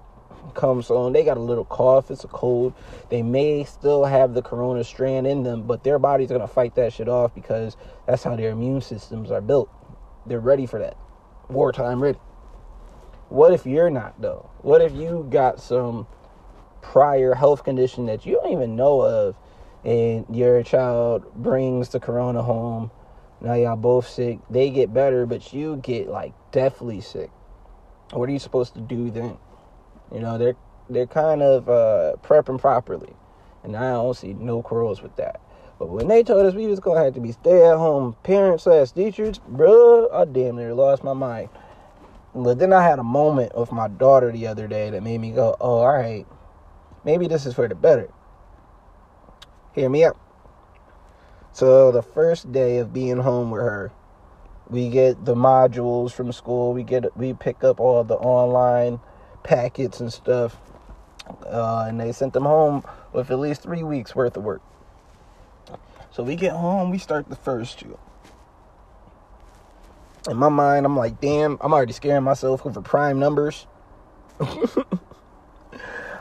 Comes 0.55 0.91
on, 0.91 1.13
they 1.13 1.25
got 1.25 1.37
a 1.37 1.41
little 1.41 1.65
cough, 1.65 2.11
it's 2.11 2.25
a 2.25 2.29
cold. 2.29 2.75
They 3.11 3.23
may 3.23 3.65
still 3.65 4.05
have 4.05 4.35
the 4.35 4.43
corona 4.43 4.85
strand 4.85 5.27
in 5.27 5.43
them, 5.45 5.63
but 5.63 5.85
their 5.85 5.99
body's 5.99 6.31
gonna 6.31 6.49
fight 6.49 6.75
that 6.75 6.93
shit 6.93 7.09
off 7.09 7.35
because 7.35 7.77
that's 8.07 8.23
how 8.23 8.37
their 8.37 8.51
immune 8.51 8.81
systems 8.81 9.31
are 9.31 9.41
built. 9.41 9.71
They're 10.27 10.41
ready 10.41 10.67
for 10.67 10.79
that. 10.79 10.97
Wartime 11.49 12.03
ready. 12.03 12.19
What 13.29 13.53
if 13.53 13.65
you're 13.65 13.91
not 13.91 14.21
though? 14.21 14.51
What 14.63 14.83
if 14.83 14.93
you 14.93 15.27
got 15.31 15.61
some 15.61 16.07
prior 16.83 17.35
health 17.35 17.65
condition 17.65 18.07
that 18.07 18.27
you 18.27 18.35
don't 18.35 18.53
even 18.53 18.77
know 18.77 19.01
of 19.01 19.37
and 19.85 20.27
your 20.31 20.63
child 20.63 21.33
brings 21.35 21.89
the 21.91 22.01
corona 22.01 22.43
home 22.43 22.91
now 23.43 23.55
y'all 23.55 23.75
both 23.75 24.09
sick. 24.09 24.39
They 24.49 24.71
get 24.71 24.95
better, 24.95 25.27
but 25.27 25.53
you 25.53 25.77
get 25.77 26.09
like 26.09 26.33
deathly 26.53 27.01
sick. 27.01 27.31
What 28.13 28.29
are 28.29 28.33
you 28.33 28.39
supposed 28.39 28.75
to 28.75 28.81
do 28.81 29.11
then? 29.11 29.37
You 30.13 30.21
know, 30.21 30.39
they're 30.39 30.57
they're 30.91 31.07
kind 31.07 31.43
of 31.43 31.69
uh, 31.69 32.17
prepping 32.23 32.61
properly, 32.61 33.15
and 33.65 33.77
I 33.77 33.93
don't 33.93 34.17
see 34.17 34.35
no 34.35 34.63
quarrels 34.63 35.03
with 35.03 35.17
that. 35.17 35.41
But 35.79 35.89
when 35.89 36.09
they 36.09 36.23
told 36.23 36.45
us 36.47 36.55
we 36.55 36.67
was 36.67 36.81
gonna 36.81 37.05
have 37.05 37.15
to 37.15 37.21
be 37.21 37.33
stay 37.33 37.65
at 37.65 37.77
home 37.77 38.17
parents 38.23 38.65
slash 38.65 38.93
teachers, 38.93 39.39
bro, 39.49 40.09
I 40.13 40.27
damn 40.27 40.57
near 40.57 40.75
lost 40.75 41.03
my 41.03 41.15
mind. 41.15 41.49
But 42.35 42.59
then 42.59 42.73
I 42.73 42.83
had 42.83 42.99
a 42.99 43.05
moment 43.05 43.57
with 43.57 43.73
my 43.73 43.89
daughter 43.89 44.31
the 44.33 44.47
other 44.47 44.69
day 44.69 44.91
that 44.91 45.03
made 45.03 45.19
me 45.19 45.33
go, 45.33 45.57
"Oh, 45.61 45.79
all 45.79 45.89
right, 45.89 46.27
maybe 47.05 47.27
this 47.27 47.47
is 47.47 47.55
for 47.55 47.67
the 47.67 47.75
better." 47.75 48.09
Hear 49.75 49.89
me 49.89 50.05
out. 50.05 50.19
So 51.53 51.91
the 51.91 52.03
first 52.03 52.53
day 52.53 52.79
of 52.79 52.93
being 52.93 53.19
home 53.19 53.51
with 53.51 53.63
her, 53.63 53.93
we 54.69 54.89
get 54.89 55.25
the 55.25 55.35
modules 55.35 56.13
from 56.13 56.33
school. 56.33 56.75
We 56.75 56.83
get 56.83 57.17
we 57.17 57.33
pick 57.33 57.65
up 57.65 57.81
all 57.81 58.05
the 58.05 58.17
online 58.17 59.01
packets 59.45 60.01
and 60.01 60.13
stuff. 60.13 60.57
uh, 61.47 61.87
and 61.89 62.01
they 62.01 62.13
sent 62.13 62.33
them 62.35 62.45
home 62.45 62.85
with 63.13 63.31
at 63.31 63.39
least 63.39 63.63
three 63.63 63.83
weeks 63.83 64.15
worth 64.15 64.37
of 64.37 64.45
work. 64.45 64.63
So 66.13 66.23
we 66.23 66.37
get 66.37 66.53
home, 66.53 66.91
we 66.91 66.99
start 66.99 67.29
the 67.31 67.37
first 67.37 67.81
two. 67.81 67.99
In 70.29 70.37
my 70.37 70.49
mind, 70.51 70.87
I'm 70.87 70.97
like, 70.97 71.21
damn, 71.21 71.59
I'm 71.61 71.73
already 71.73 71.93
scaring 71.93 72.25
myself 72.25 72.67
over 72.67 72.83
prime 72.83 73.19
numbers. 73.19 73.67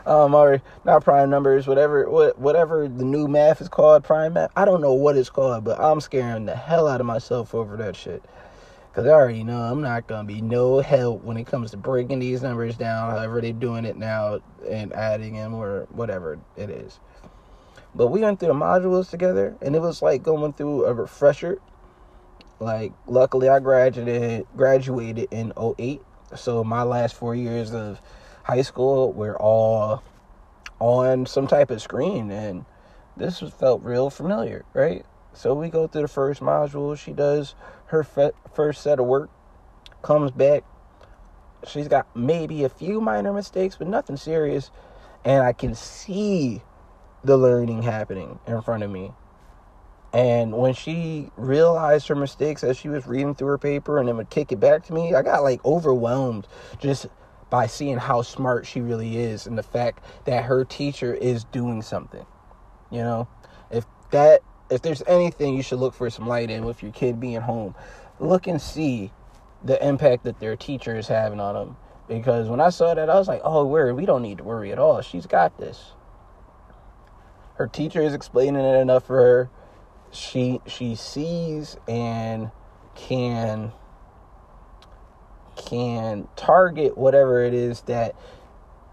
um, 0.06 0.34
or 0.34 0.62
not 0.84 1.04
prime 1.04 1.30
numbers, 1.30 1.66
whatever, 1.66 2.08
whatever 2.36 2.88
the 2.88 3.04
new 3.04 3.28
math 3.28 3.60
is 3.60 3.68
called, 3.68 4.04
prime 4.04 4.34
math. 4.34 4.50
I 4.56 4.64
don't 4.64 4.80
know 4.82 4.94
what 4.94 5.16
it's 5.16 5.30
called, 5.30 5.64
but 5.64 5.80
I'm 5.80 6.00
scaring 6.00 6.46
the 6.46 6.56
hell 6.56 6.88
out 6.88 7.00
of 7.00 7.06
myself 7.06 7.54
over 7.54 7.76
that 7.78 7.96
shit. 7.96 8.24
Cause 8.92 9.06
I 9.06 9.10
already 9.10 9.42
know 9.42 9.58
I'm 9.58 9.80
not 9.80 10.06
gonna 10.06 10.28
be 10.28 10.42
no 10.42 10.80
help 10.80 11.22
when 11.24 11.38
it 11.38 11.46
comes 11.46 11.70
to 11.70 11.78
breaking 11.78 12.18
these 12.18 12.42
numbers 12.42 12.76
down, 12.76 13.10
however 13.10 13.40
they're 13.40 13.54
doing 13.54 13.86
it 13.86 13.96
now, 13.96 14.40
and 14.68 14.92
adding 14.92 15.32
them 15.34 15.54
or 15.54 15.86
whatever 15.90 16.38
it 16.58 16.68
is. 16.68 17.00
But 17.94 18.08
we 18.08 18.20
went 18.20 18.38
through 18.38 18.48
the 18.48 18.54
modules 18.54 19.08
together, 19.08 19.56
and 19.62 19.74
it 19.74 19.80
was 19.80 20.02
like 20.02 20.22
going 20.22 20.52
through 20.52 20.84
a 20.84 20.92
refresher. 20.92 21.58
Like, 22.60 22.92
luckily, 23.06 23.48
I 23.48 23.60
graduated 23.60 24.46
graduated 24.54 25.28
in 25.30 25.54
08, 25.56 26.02
so 26.36 26.62
my 26.62 26.82
last 26.82 27.14
four 27.14 27.34
years 27.34 27.72
of 27.72 28.00
high 28.44 28.62
school 28.62 29.12
were 29.14 29.40
all 29.40 30.02
on 30.80 31.24
some 31.24 31.46
type 31.46 31.70
of 31.70 31.80
screen, 31.80 32.30
and 32.30 32.66
this 33.16 33.40
felt 33.40 33.82
real 33.82 34.10
familiar, 34.10 34.66
right? 34.74 35.06
So 35.34 35.54
we 35.54 35.70
go 35.70 35.86
through 35.86 36.02
the 36.02 36.08
first 36.08 36.40
module. 36.42 36.98
She 36.98 37.12
does 37.12 37.54
her 37.92 38.02
first 38.02 38.82
set 38.82 38.98
of 38.98 39.06
work, 39.06 39.30
comes 40.02 40.30
back. 40.30 40.64
She's 41.66 41.88
got 41.88 42.08
maybe 42.16 42.64
a 42.64 42.68
few 42.68 43.00
minor 43.00 43.32
mistakes, 43.32 43.76
but 43.76 43.86
nothing 43.86 44.16
serious. 44.16 44.70
And 45.24 45.44
I 45.44 45.52
can 45.52 45.74
see 45.74 46.62
the 47.22 47.36
learning 47.36 47.82
happening 47.82 48.40
in 48.46 48.60
front 48.62 48.82
of 48.82 48.90
me. 48.90 49.12
And 50.12 50.52
when 50.52 50.74
she 50.74 51.30
realized 51.36 52.08
her 52.08 52.14
mistakes 52.14 52.64
as 52.64 52.76
she 52.76 52.88
was 52.88 53.06
reading 53.06 53.34
through 53.34 53.48
her 53.48 53.58
paper 53.58 53.98
and 53.98 54.08
then 54.08 54.16
would 54.16 54.30
kick 54.30 54.52
it 54.52 54.60
back 54.60 54.84
to 54.86 54.92
me, 54.92 55.14
I 55.14 55.22
got 55.22 55.42
like 55.42 55.64
overwhelmed 55.64 56.48
just 56.80 57.06
by 57.50 57.66
seeing 57.66 57.98
how 57.98 58.22
smart 58.22 58.66
she 58.66 58.80
really 58.80 59.18
is 59.18 59.46
and 59.46 59.56
the 59.56 59.62
fact 59.62 60.02
that 60.24 60.44
her 60.44 60.64
teacher 60.64 61.14
is 61.14 61.44
doing 61.44 61.82
something. 61.82 62.26
You 62.90 63.02
know, 63.02 63.28
if 63.70 63.86
that 64.10 64.42
if 64.72 64.82
there's 64.82 65.02
anything 65.06 65.54
you 65.54 65.62
should 65.62 65.78
look 65.78 65.94
for 65.94 66.08
some 66.10 66.26
light 66.26 66.50
in 66.50 66.64
with 66.64 66.82
your 66.82 66.92
kid 66.92 67.20
being 67.20 67.42
home, 67.42 67.74
look 68.18 68.46
and 68.46 68.60
see 68.60 69.12
the 69.62 69.84
impact 69.86 70.24
that 70.24 70.40
their 70.40 70.56
teacher 70.56 70.96
is 70.96 71.08
having 71.08 71.40
on 71.40 71.54
them. 71.54 71.76
Because 72.08 72.48
when 72.48 72.60
I 72.60 72.70
saw 72.70 72.94
that, 72.94 73.10
I 73.10 73.14
was 73.16 73.28
like, 73.28 73.42
oh, 73.44 73.66
where 73.66 73.94
we 73.94 74.06
don't 74.06 74.22
need 74.22 74.38
to 74.38 74.44
worry 74.44 74.72
at 74.72 74.78
all. 74.78 75.02
She's 75.02 75.26
got 75.26 75.58
this. 75.58 75.92
Her 77.56 77.66
teacher 77.66 78.02
is 78.02 78.14
explaining 78.14 78.64
it 78.64 78.80
enough 78.80 79.06
for 79.06 79.16
her. 79.16 79.50
She 80.10 80.60
she 80.66 80.94
sees 80.94 81.76
and 81.88 82.50
can 82.94 83.72
can 85.56 86.28
target 86.36 86.98
whatever 86.98 87.42
it 87.44 87.54
is 87.54 87.82
that 87.82 88.14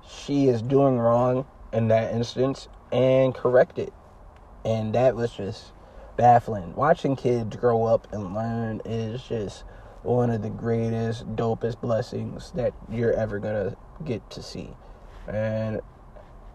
she 0.07 0.47
is 0.47 0.61
doing 0.61 0.97
wrong 0.97 1.45
in 1.73 1.87
that 1.89 2.13
instance 2.13 2.67
and 2.91 3.33
correct 3.33 3.79
it 3.79 3.93
and 4.65 4.93
that 4.95 5.15
was 5.15 5.31
just 5.31 5.71
baffling. 6.17 6.75
Watching 6.75 7.15
kids 7.15 7.55
grow 7.55 7.85
up 7.85 8.07
and 8.11 8.33
learn 8.33 8.81
is 8.85 9.23
just 9.23 9.63
one 10.03 10.29
of 10.29 10.41
the 10.41 10.49
greatest, 10.49 11.25
dopest 11.35 11.81
blessings 11.81 12.51
that 12.55 12.73
you're 12.89 13.13
ever 13.13 13.39
gonna 13.39 13.75
get 14.05 14.29
to 14.31 14.43
see. 14.43 14.69
And 15.27 15.81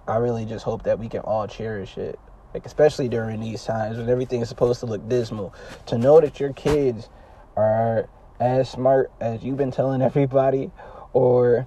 I 0.06 0.16
really 0.16 0.44
just 0.44 0.64
hope 0.64 0.82
that 0.84 0.98
we 0.98 1.08
can 1.08 1.20
all 1.20 1.46
cherish 1.46 1.96
it. 1.96 2.18
Like 2.52 2.66
especially 2.66 3.08
during 3.08 3.40
these 3.40 3.64
times 3.64 3.96
when 3.96 4.08
everything 4.08 4.40
is 4.40 4.48
supposed 4.48 4.80
to 4.80 4.86
look 4.86 5.08
dismal. 5.08 5.54
To 5.86 5.98
know 5.98 6.20
that 6.20 6.38
your 6.38 6.52
kids 6.52 7.08
are 7.56 8.08
as 8.40 8.68
smart 8.68 9.10
as 9.20 9.42
you've 9.42 9.56
been 9.56 9.70
telling 9.70 10.02
everybody 10.02 10.70
or 11.12 11.66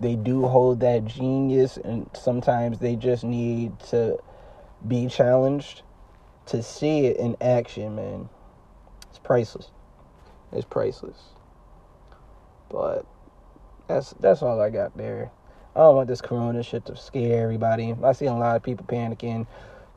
they 0.00 0.14
do 0.16 0.46
hold 0.46 0.80
that 0.80 1.06
genius 1.06 1.76
and 1.78 2.10
sometimes 2.12 2.78
they 2.78 2.96
just 2.96 3.24
need 3.24 3.78
to 3.80 4.18
be 4.86 5.06
challenged, 5.08 5.82
to 6.46 6.62
see 6.62 7.06
it 7.06 7.16
in 7.16 7.36
action, 7.40 7.96
man, 7.96 8.28
it's 9.08 9.18
priceless. 9.18 9.70
It's 10.52 10.64
priceless. 10.64 11.18
But 12.70 13.04
that's 13.88 14.14
that's 14.20 14.42
all 14.42 14.60
I 14.60 14.70
got 14.70 14.96
there. 14.96 15.30
I 15.74 15.80
don't 15.80 15.96
want 15.96 16.08
this 16.08 16.20
corona 16.20 16.62
shit 16.62 16.86
to 16.86 16.96
scare 16.96 17.42
everybody. 17.42 17.94
I 18.02 18.12
see 18.12 18.26
a 18.26 18.32
lot 18.32 18.56
of 18.56 18.62
people 18.62 18.86
panicking. 18.86 19.46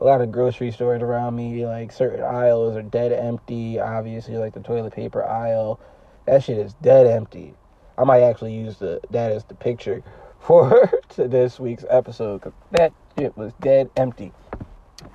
A 0.02 0.04
lot 0.04 0.22
of 0.22 0.32
grocery 0.32 0.72
stores 0.72 1.02
around 1.02 1.36
me, 1.36 1.66
like 1.66 1.92
certain 1.92 2.24
aisles 2.24 2.76
are 2.76 2.82
dead 2.82 3.12
empty. 3.12 3.80
Obviously, 3.80 4.38
like 4.38 4.54
the 4.54 4.62
toilet 4.62 4.94
paper 4.94 5.24
aisle, 5.24 5.80
that 6.26 6.44
shit 6.44 6.58
is 6.58 6.74
dead 6.76 7.06
empty. 7.06 7.54
I 7.98 8.06
might 8.06 8.22
actually 8.22 8.54
use 8.54 8.78
the 8.78 9.02
that 9.12 9.32
as 9.32 9.44
the 9.46 9.56
picture 9.56 10.04
for 10.40 10.90
to 11.10 11.28
this 11.28 11.60
week's 11.60 11.86
episode 11.90 12.40
because 12.40 12.54
that 12.72 12.94
shit 13.18 13.38
was 13.38 13.54
dead 13.62 13.90
empty 13.98 14.32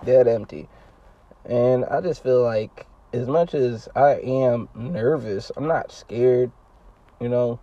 dead 0.05 0.29
empty. 0.29 0.68
And 1.44 1.85
I 1.85 2.01
just 2.01 2.23
feel 2.23 2.42
like 2.42 2.87
as 3.12 3.29
much 3.29 3.55
as 3.55 3.88
I 3.94 4.14
am 4.14 4.68
nervous, 4.75 5.53
I'm 5.57 5.66
not 5.66 5.92
scared, 5.92 6.51
you 7.20 7.29
know. 7.29 7.61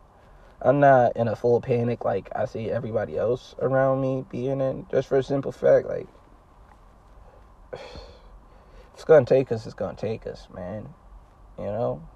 I'm 0.63 0.79
not 0.79 1.17
in 1.17 1.27
a 1.27 1.35
full 1.35 1.59
panic 1.59 2.05
like 2.05 2.29
I 2.35 2.45
see 2.45 2.69
everybody 2.69 3.17
else 3.17 3.55
around 3.59 3.99
me 4.01 4.23
being 4.29 4.61
in. 4.61 4.85
Just 4.91 5.07
for 5.07 5.17
a 5.17 5.23
simple 5.23 5.51
fact, 5.51 5.87
like 5.87 6.07
it's 8.93 9.03
gonna 9.03 9.25
take 9.25 9.51
us, 9.51 9.65
it's 9.65 9.73
gonna 9.73 9.97
take 9.97 10.27
us, 10.27 10.47
man. 10.53 10.93
You 11.57 11.65
know? 11.65 12.07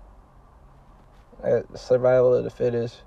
Survival 1.75 2.35
of 2.35 2.43
the 2.43 2.49
fittest. 2.49 3.01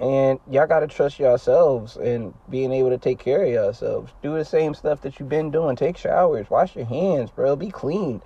And 0.00 0.40
y'all 0.50 0.66
gotta 0.66 0.88
trust 0.88 1.20
yourselves 1.20 1.96
and 1.96 2.34
being 2.50 2.72
able 2.72 2.90
to 2.90 2.98
take 2.98 3.20
care 3.20 3.44
of 3.44 3.48
yourselves. 3.48 4.12
Do 4.22 4.36
the 4.36 4.44
same 4.44 4.74
stuff 4.74 5.00
that 5.02 5.20
you've 5.20 5.28
been 5.28 5.50
doing. 5.50 5.76
Take 5.76 5.96
showers, 5.96 6.50
wash 6.50 6.74
your 6.74 6.84
hands, 6.86 7.30
bro. 7.30 7.54
Be 7.54 7.70
clean. 7.70 8.20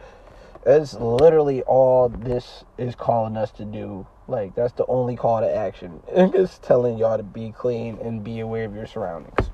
That's 0.65 0.95
literally 0.95 1.63
all 1.63 2.09
this 2.09 2.65
is 2.79 2.95
calling 2.95 3.37
us 3.37 3.51
to 3.53 3.65
do. 3.65 4.07
Like 4.27 4.55
that's 4.55 4.73
the 4.73 4.87
only 4.87 5.17
call 5.17 5.41
to 5.41 5.55
action. 5.55 6.03
It's 6.13 6.59
telling 6.59 6.97
y'all 6.97 7.19
to 7.19 7.23
be 7.23 7.53
clean 7.53 7.99
and 8.03 8.25
be 8.25 8.41
aware 8.41 8.65
of 8.65 8.75
your 8.75 8.87
surroundings. 8.87 9.51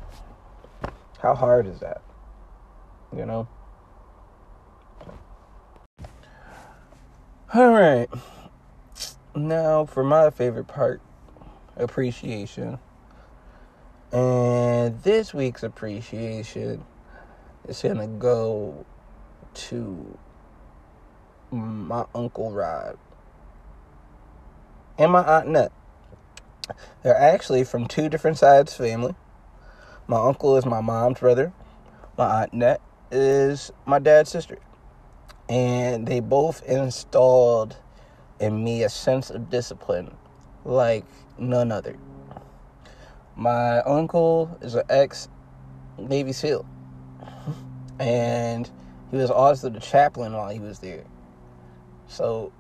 How 1.21 1.35
hard 1.35 1.67
is 1.67 1.81
that? 1.81 2.03
You 3.17 3.27
know? 3.27 3.49
All 7.53 7.73
right. 7.73 8.09
Now 9.35 9.85
for 9.85 10.05
my 10.05 10.31
favorite 10.31 10.69
part 10.69 11.01
appreciation. 11.77 12.79
And 14.13 15.03
this 15.03 15.35
week's 15.35 15.63
appreciation 15.63 16.85
is 17.67 17.83
going 17.83 17.97
to 17.97 18.07
go 18.07 18.87
to 19.55 20.19
my 21.51 22.05
Uncle 22.15 22.51
Rod 22.51 22.99
and 24.99 25.13
my 25.13 25.23
Aunt 25.23 25.49
Net. 25.49 25.73
They're 27.03 27.17
actually 27.17 27.65
from 27.65 27.87
two 27.87 28.09
different 28.09 28.39
sides 28.39 28.73
of 28.73 28.87
family. 28.87 29.15
My 30.07 30.19
uncle 30.19 30.57
is 30.57 30.65
my 30.65 30.81
mom's 30.81 31.21
brother. 31.21 31.53
My 32.17 32.43
Aunt 32.43 32.55
Net 32.55 32.81
is 33.11 33.73
my 33.87 33.99
dad's 33.99 34.31
sister. 34.31 34.59
And 35.49 36.07
they 36.07 36.21
both 36.21 36.63
installed 36.63 37.77
in 38.41 38.63
me 38.63 38.83
a 38.83 38.89
sense 38.89 39.31
of 39.31 39.51
discipline 39.51 40.17
like 40.65 41.05
none 41.39 41.73
other. 41.73 41.97
My 43.37 43.81
uncle 43.81 44.57
is 44.61 44.75
an 44.75 44.85
ex 44.89 45.29
Navy 45.99 46.33
SEAL, 46.33 46.67
and 47.99 48.71
he 49.11 49.17
was 49.17 49.31
also 49.31 49.69
the 49.69 49.81
chaplain 49.81 50.33
while 50.33 50.51
he 50.51 50.61
was 50.61 50.79
there. 50.81 51.05
So 52.07 52.53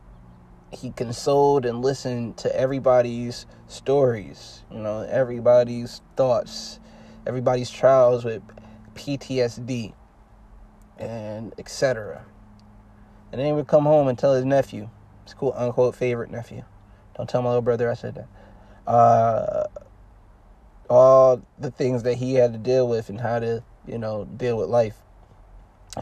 he 0.72 0.90
consoled 0.90 1.64
and 1.64 1.82
listened 1.82 2.36
to 2.38 2.56
everybody's 2.56 3.46
stories, 3.68 4.62
you 4.70 4.78
know, 4.78 5.02
everybody's 5.02 6.00
thoughts, 6.16 6.80
everybody's 7.26 7.70
trials 7.70 8.24
with 8.24 8.42
PTSD 8.94 9.92
and 10.98 11.52
etc. 11.58 12.24
And 13.32 13.40
then 13.40 13.46
he 13.46 13.52
would 13.52 13.66
come 13.66 13.84
home 13.84 14.08
and 14.08 14.18
tell 14.18 14.34
his 14.34 14.44
nephew, 14.44 14.88
his 15.24 15.34
quote 15.34 15.54
unquote 15.56 15.94
favorite 15.94 16.30
nephew, 16.30 16.64
don't 17.16 17.28
tell 17.28 17.42
my 17.42 17.48
little 17.50 17.62
brother 17.62 17.90
I 17.90 17.94
said 17.94 18.14
that. 18.16 18.28
Uh, 18.86 19.64
all 20.90 21.42
the 21.58 21.70
things 21.70 22.02
that 22.02 22.14
he 22.14 22.34
had 22.34 22.52
to 22.52 22.58
deal 22.58 22.88
with 22.88 23.08
and 23.08 23.20
how 23.20 23.38
to, 23.38 23.62
you 23.86 23.98
know, 23.98 24.24
deal 24.24 24.56
with 24.56 24.68
life. 24.68 24.96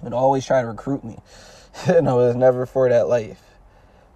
And 0.03 0.15
always 0.15 0.47
try 0.47 0.63
to 0.63 0.67
recruit 0.67 1.05
me. 1.05 1.19
and 1.87 2.09
I 2.09 2.15
was 2.15 2.35
never 2.35 2.67
for 2.67 2.89
that 2.89 3.09
life. 3.09 3.43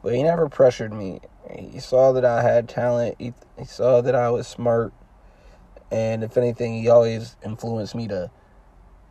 But 0.02 0.14
he 0.14 0.22
never 0.22 0.48
pressured 0.48 0.92
me. 0.92 1.20
He 1.50 1.80
saw 1.80 2.12
that 2.12 2.24
I 2.24 2.42
had 2.42 2.68
talent. 2.68 3.16
He, 3.18 3.32
he 3.58 3.64
saw 3.64 4.00
that 4.00 4.14
I 4.14 4.30
was 4.30 4.46
smart. 4.46 4.92
And 5.90 6.24
if 6.24 6.36
anything, 6.36 6.80
he 6.80 6.88
always 6.88 7.36
influenced 7.44 7.94
me 7.94 8.08
to 8.08 8.30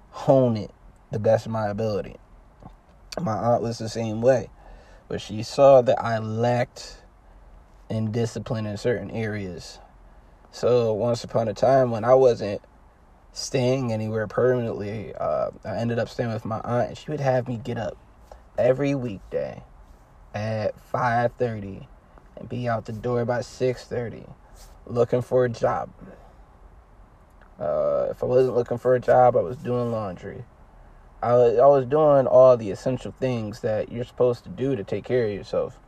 hone 0.09 0.57
it 0.57 0.71
the 1.11 1.19
best 1.19 1.45
of 1.45 1.51
my 1.51 1.67
ability. 1.67 2.17
My 3.21 3.33
aunt 3.33 3.61
was 3.61 3.77
the 3.77 3.87
same 3.87 4.21
way, 4.21 4.49
but 5.07 5.21
she 5.21 5.43
saw 5.43 5.81
that 5.81 6.01
I 6.03 6.17
lacked 6.19 6.97
in 7.89 8.11
discipline 8.11 8.65
in 8.65 8.77
certain 8.77 9.11
areas. 9.11 9.79
So 10.51 10.93
once 10.93 11.23
upon 11.23 11.47
a 11.47 11.53
time 11.53 11.91
when 11.91 12.03
I 12.03 12.13
wasn't 12.13 12.61
staying 13.33 13.91
anywhere 13.91 14.27
permanently, 14.27 15.13
uh, 15.15 15.51
I 15.63 15.77
ended 15.77 15.99
up 15.99 16.09
staying 16.09 16.31
with 16.31 16.45
my 16.45 16.61
aunt, 16.63 16.89
and 16.89 16.97
she 16.97 17.11
would 17.11 17.19
have 17.19 17.47
me 17.47 17.57
get 17.57 17.77
up 17.77 17.97
every 18.57 18.95
weekday 18.95 19.63
at 20.33 20.79
5:30 20.79 21.87
and 22.37 22.49
be 22.49 22.67
out 22.67 22.85
the 22.85 22.93
door 22.93 23.25
by 23.25 23.41
6:30 23.41 24.25
looking 24.85 25.21
for 25.21 25.45
a 25.45 25.49
job. 25.49 25.89
Uh, 27.59 28.07
if 28.09 28.21
I 28.21 28.25
wasn't 28.25 28.55
looking 28.55 28.77
for 28.77 28.95
a 28.95 28.99
job, 28.99 29.35
I 29.35 29.41
was 29.41 29.57
doing 29.57 29.91
laundry. 29.91 30.43
I 31.21 31.33
was, 31.33 31.57
I 31.57 31.65
was 31.65 31.85
doing 31.85 32.27
all 32.27 32.57
the 32.57 32.69
essential 32.69 33.11
things 33.11 33.61
that 33.61 33.91
you're 33.91 34.03
supposed 34.03 34.43
to 34.43 34.49
do 34.49 34.75
to 34.75 34.83
take 34.83 35.05
care 35.05 35.25
of 35.25 35.31
yourself. 35.31 35.79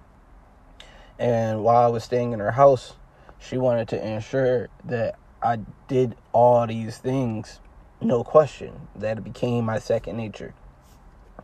And 1.20 1.64
while 1.64 1.84
I 1.84 1.88
was 1.88 2.04
staying 2.04 2.34
in 2.34 2.40
her 2.40 2.52
house, 2.52 2.94
she 3.40 3.58
wanted 3.58 3.88
to 3.90 4.08
ensure 4.08 4.70
that 4.86 5.16
I 5.42 5.60
did 5.88 6.16
all 6.32 6.66
these 6.68 6.98
things, 6.98 7.60
no 8.02 8.24
question, 8.24 8.88
that 8.96 9.18
it 9.18 9.24
became 9.24 9.66
my 9.66 9.80
second 9.80 10.18
nature. 10.18 10.54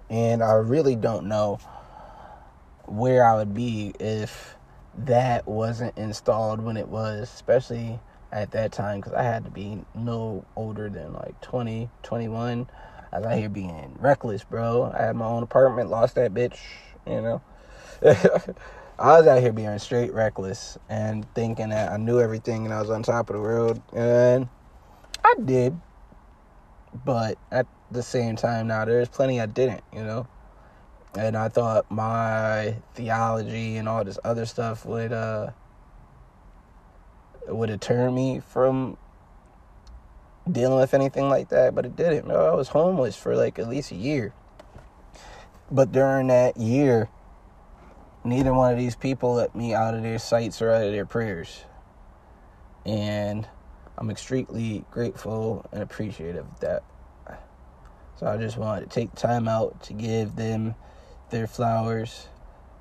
And 0.10 0.44
I 0.44 0.54
really 0.54 0.96
don't 0.96 1.28
know 1.28 1.60
where 2.86 3.26
I 3.26 3.36
would 3.36 3.54
be 3.54 3.94
if 4.00 4.56
that 4.98 5.48
wasn't 5.48 5.98
installed 5.98 6.62
when 6.62 6.78
it 6.78 6.88
was, 6.88 7.22
especially 7.34 8.00
at 8.32 8.52
that 8.52 8.72
time, 8.72 9.00
because 9.00 9.14
I 9.14 9.24
had 9.24 9.46
to 9.46 9.52
be 9.52 9.84
no 9.96 10.46
older 10.56 10.90
than 10.90 11.14
like 11.14 11.40
20, 11.42 11.90
21. 12.04 12.68
I 13.12 13.18
was 13.18 13.26
out 13.28 13.38
here 13.38 13.50
being 13.50 13.96
reckless, 14.00 14.44
bro. 14.44 14.92
I 14.94 15.04
had 15.04 15.16
my 15.16 15.26
own 15.26 15.44
apartment, 15.44 15.90
lost 15.90 16.16
that 16.16 16.34
bitch, 16.34 16.58
you 17.08 17.22
know. 17.22 17.42
I 19.00 19.18
was 19.18 19.26
out 19.26 19.42
here 19.42 19.52
being 19.52 19.78
straight 19.80 20.14
reckless 20.14 20.78
and 20.88 21.26
thinking 21.34 21.70
that 21.70 21.92
I 21.92 21.98
knew 21.98 22.20
everything 22.20 22.66
and 22.66 22.74
I 22.74 22.80
was 22.80 22.92
on 22.92 23.02
top 23.02 23.30
of 23.30 23.36
the 23.36 23.42
world. 23.42 23.82
And 23.92 24.48
I 25.24 25.34
did. 25.44 25.80
But 27.04 27.40
at 27.52 27.66
the 27.90 28.04
same 28.04 28.36
time, 28.36 28.68
now 28.68 28.86
there's 28.86 29.10
plenty 29.10 29.42
I 29.42 29.48
didn't, 29.48 29.84
you 29.92 30.04
know. 30.04 30.28
And 31.18 31.36
I 31.36 31.50
thought 31.50 31.90
my 31.90 32.76
theology 32.94 33.78
and 33.78 33.90
all 33.90 34.04
this 34.04 34.20
other 34.24 34.46
stuff 34.46 34.86
would 34.86 35.12
uh 35.12 35.52
would 37.48 37.68
deter 37.68 38.10
me 38.10 38.40
from 38.40 38.98
dealing 40.50 40.80
with 40.80 40.94
anything 40.94 41.30
like 41.30 41.50
that, 41.50 41.74
but 41.74 41.86
it 41.86 41.96
didn't. 41.96 42.30
I 42.30 42.54
was 42.54 42.70
homeless 42.70 43.16
for 43.16 43.36
like 43.36 43.58
at 43.58 43.68
least 43.68 43.92
a 43.92 43.96
year. 43.96 44.34
But 45.72 45.92
during 45.92 46.28
that 46.28 46.58
year, 46.58 47.10
neither 48.24 48.54
one 48.54 48.72
of 48.72 48.78
these 48.78 48.96
people 48.96 49.34
let 49.36 49.56
me 49.56 49.74
out 49.74 49.94
of 49.94 50.04
their 50.04 50.20
sights 50.20 50.62
or 50.62 50.72
out 50.72 50.84
of 50.84 50.92
their 50.92 51.06
prayers. 51.06 51.64
And 52.86 53.48
I'm 53.98 54.10
extremely 54.10 54.86
grateful 54.92 55.66
and 55.72 55.82
appreciative 55.84 56.46
of 56.46 56.60
that. 56.62 56.84
So 58.20 58.28
I 58.28 58.38
just 58.38 58.58
wanted 58.58 58.90
to 58.90 58.94
take 58.94 59.14
time 59.16 59.48
out 59.48 59.84
to 59.84 59.94
give 59.94 60.36
them 60.36 60.76
their 61.30 61.48
flowers. 61.48 62.28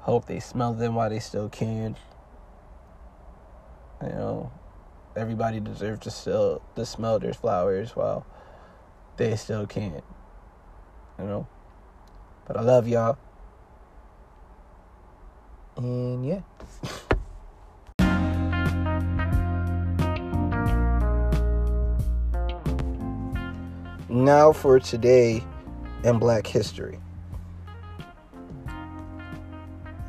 Hope 0.00 0.26
they 0.26 0.40
smell 0.40 0.74
them 0.74 0.94
while 0.94 1.10
they 1.10 1.20
still 1.20 1.48
can. 1.48 1.96
You 4.02 4.08
know, 4.08 4.52
everybody 5.16 5.60
deserves 5.60 6.00
to 6.00 6.10
still 6.10 6.62
to 6.76 6.84
smell 6.84 7.18
their 7.18 7.32
flowers 7.32 7.96
while 7.96 8.26
they 9.16 9.36
still 9.36 9.66
can. 9.66 10.02
You 11.18 11.24
know. 11.24 11.48
But 12.46 12.56
I 12.56 12.62
love 12.62 12.88
y'all. 12.88 13.16
And 15.76 16.26
yeah. 16.26 16.40
now 24.08 24.52
for 24.52 24.78
today 24.78 25.42
in 26.04 26.18
black 26.18 26.46
history. 26.46 26.98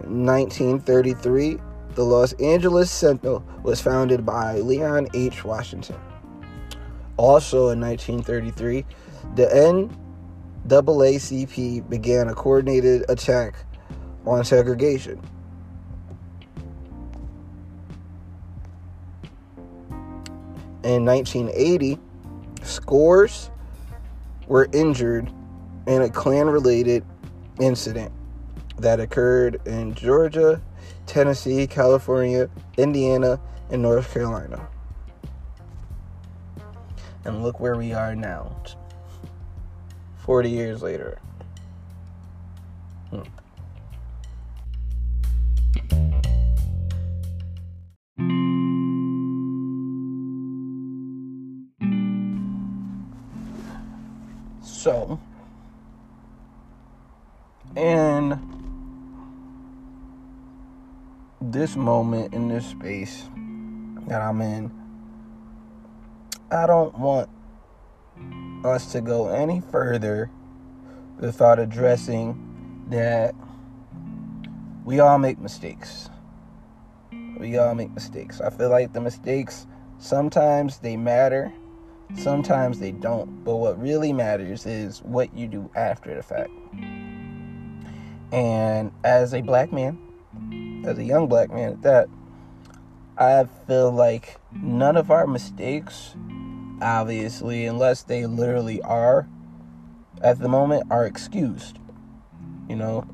1933, 0.05 1.57
the 1.95 2.03
Los 2.03 2.33
Angeles 2.33 2.91
Sentinel 2.91 3.43
was 3.63 3.79
founded 3.79 4.25
by 4.25 4.55
Leon 4.55 5.07
H. 5.13 5.45
Washington. 5.45 5.95
Also 7.17 7.69
in 7.69 7.79
1933, 7.79 8.85
the 9.35 9.45
NAACP 10.67 11.89
began 11.89 12.27
a 12.27 12.33
coordinated 12.33 13.05
attack 13.09 13.55
on 14.25 14.43
segregation. 14.43 15.19
In 20.93 21.05
1980, 21.05 21.97
scores 22.61 23.49
were 24.45 24.69
injured 24.73 25.27
in 25.87 26.03
a 26.03 26.09
Klan 26.09 26.47
related 26.47 27.03
incident 27.59 28.11
that 28.77 28.99
occurred 28.99 29.59
in 29.65 29.95
Georgia, 29.95 30.61
Tennessee, 31.07 31.65
California, 31.65 32.47
Indiana, 32.77 33.39
and 33.71 33.81
North 33.81 34.13
Carolina. 34.13 34.67
And 37.25 37.41
look 37.41 37.59
where 37.59 37.75
we 37.75 37.91
are 37.93 38.15
now, 38.15 38.55
40 40.17 40.47
years 40.47 40.83
later. 40.83 41.17
Hmm. 43.09 43.23
So, 54.83 55.17
in 57.77 58.37
this 61.39 61.77
moment, 61.77 62.33
in 62.33 62.49
this 62.49 62.65
space 62.65 63.23
that 64.07 64.21
I'm 64.21 64.41
in, 64.41 64.69
I 66.51 66.67
don't 66.67 66.99
want 66.99 67.29
us 68.65 68.91
to 68.91 68.99
go 68.99 69.29
any 69.29 69.61
further 69.61 70.29
without 71.17 71.59
addressing 71.59 72.85
that 72.89 73.33
we 74.83 74.99
all 74.99 75.17
make 75.17 75.39
mistakes. 75.39 76.09
We 77.37 77.57
all 77.57 77.73
make 77.73 77.91
mistakes. 77.91 78.41
I 78.41 78.49
feel 78.49 78.69
like 78.69 78.91
the 78.91 78.99
mistakes 78.99 79.65
sometimes 79.97 80.79
they 80.79 80.97
matter 80.97 81.53
Sometimes 82.15 82.79
they 82.79 82.91
don't, 82.91 83.43
but 83.43 83.57
what 83.57 83.81
really 83.81 84.13
matters 84.13 84.65
is 84.65 85.01
what 85.01 85.33
you 85.35 85.47
do 85.47 85.69
after 85.75 86.15
the 86.15 86.23
fact. 86.23 86.51
And 88.31 88.91
as 89.03 89.33
a 89.33 89.41
black 89.41 89.71
man, 89.71 89.99
as 90.85 90.97
a 90.97 91.03
young 91.03 91.27
black 91.27 91.51
man 91.51 91.73
at 91.73 91.81
that, 91.83 92.07
I 93.17 93.45
feel 93.67 93.91
like 93.91 94.39
none 94.51 94.97
of 94.97 95.11
our 95.11 95.27
mistakes, 95.27 96.15
obviously, 96.81 97.65
unless 97.65 98.03
they 98.03 98.25
literally 98.25 98.81
are 98.81 99.27
at 100.21 100.39
the 100.39 100.47
moment, 100.47 100.87
are 100.89 101.05
excused. 101.05 101.79
You 102.69 102.75
know, 102.75 103.05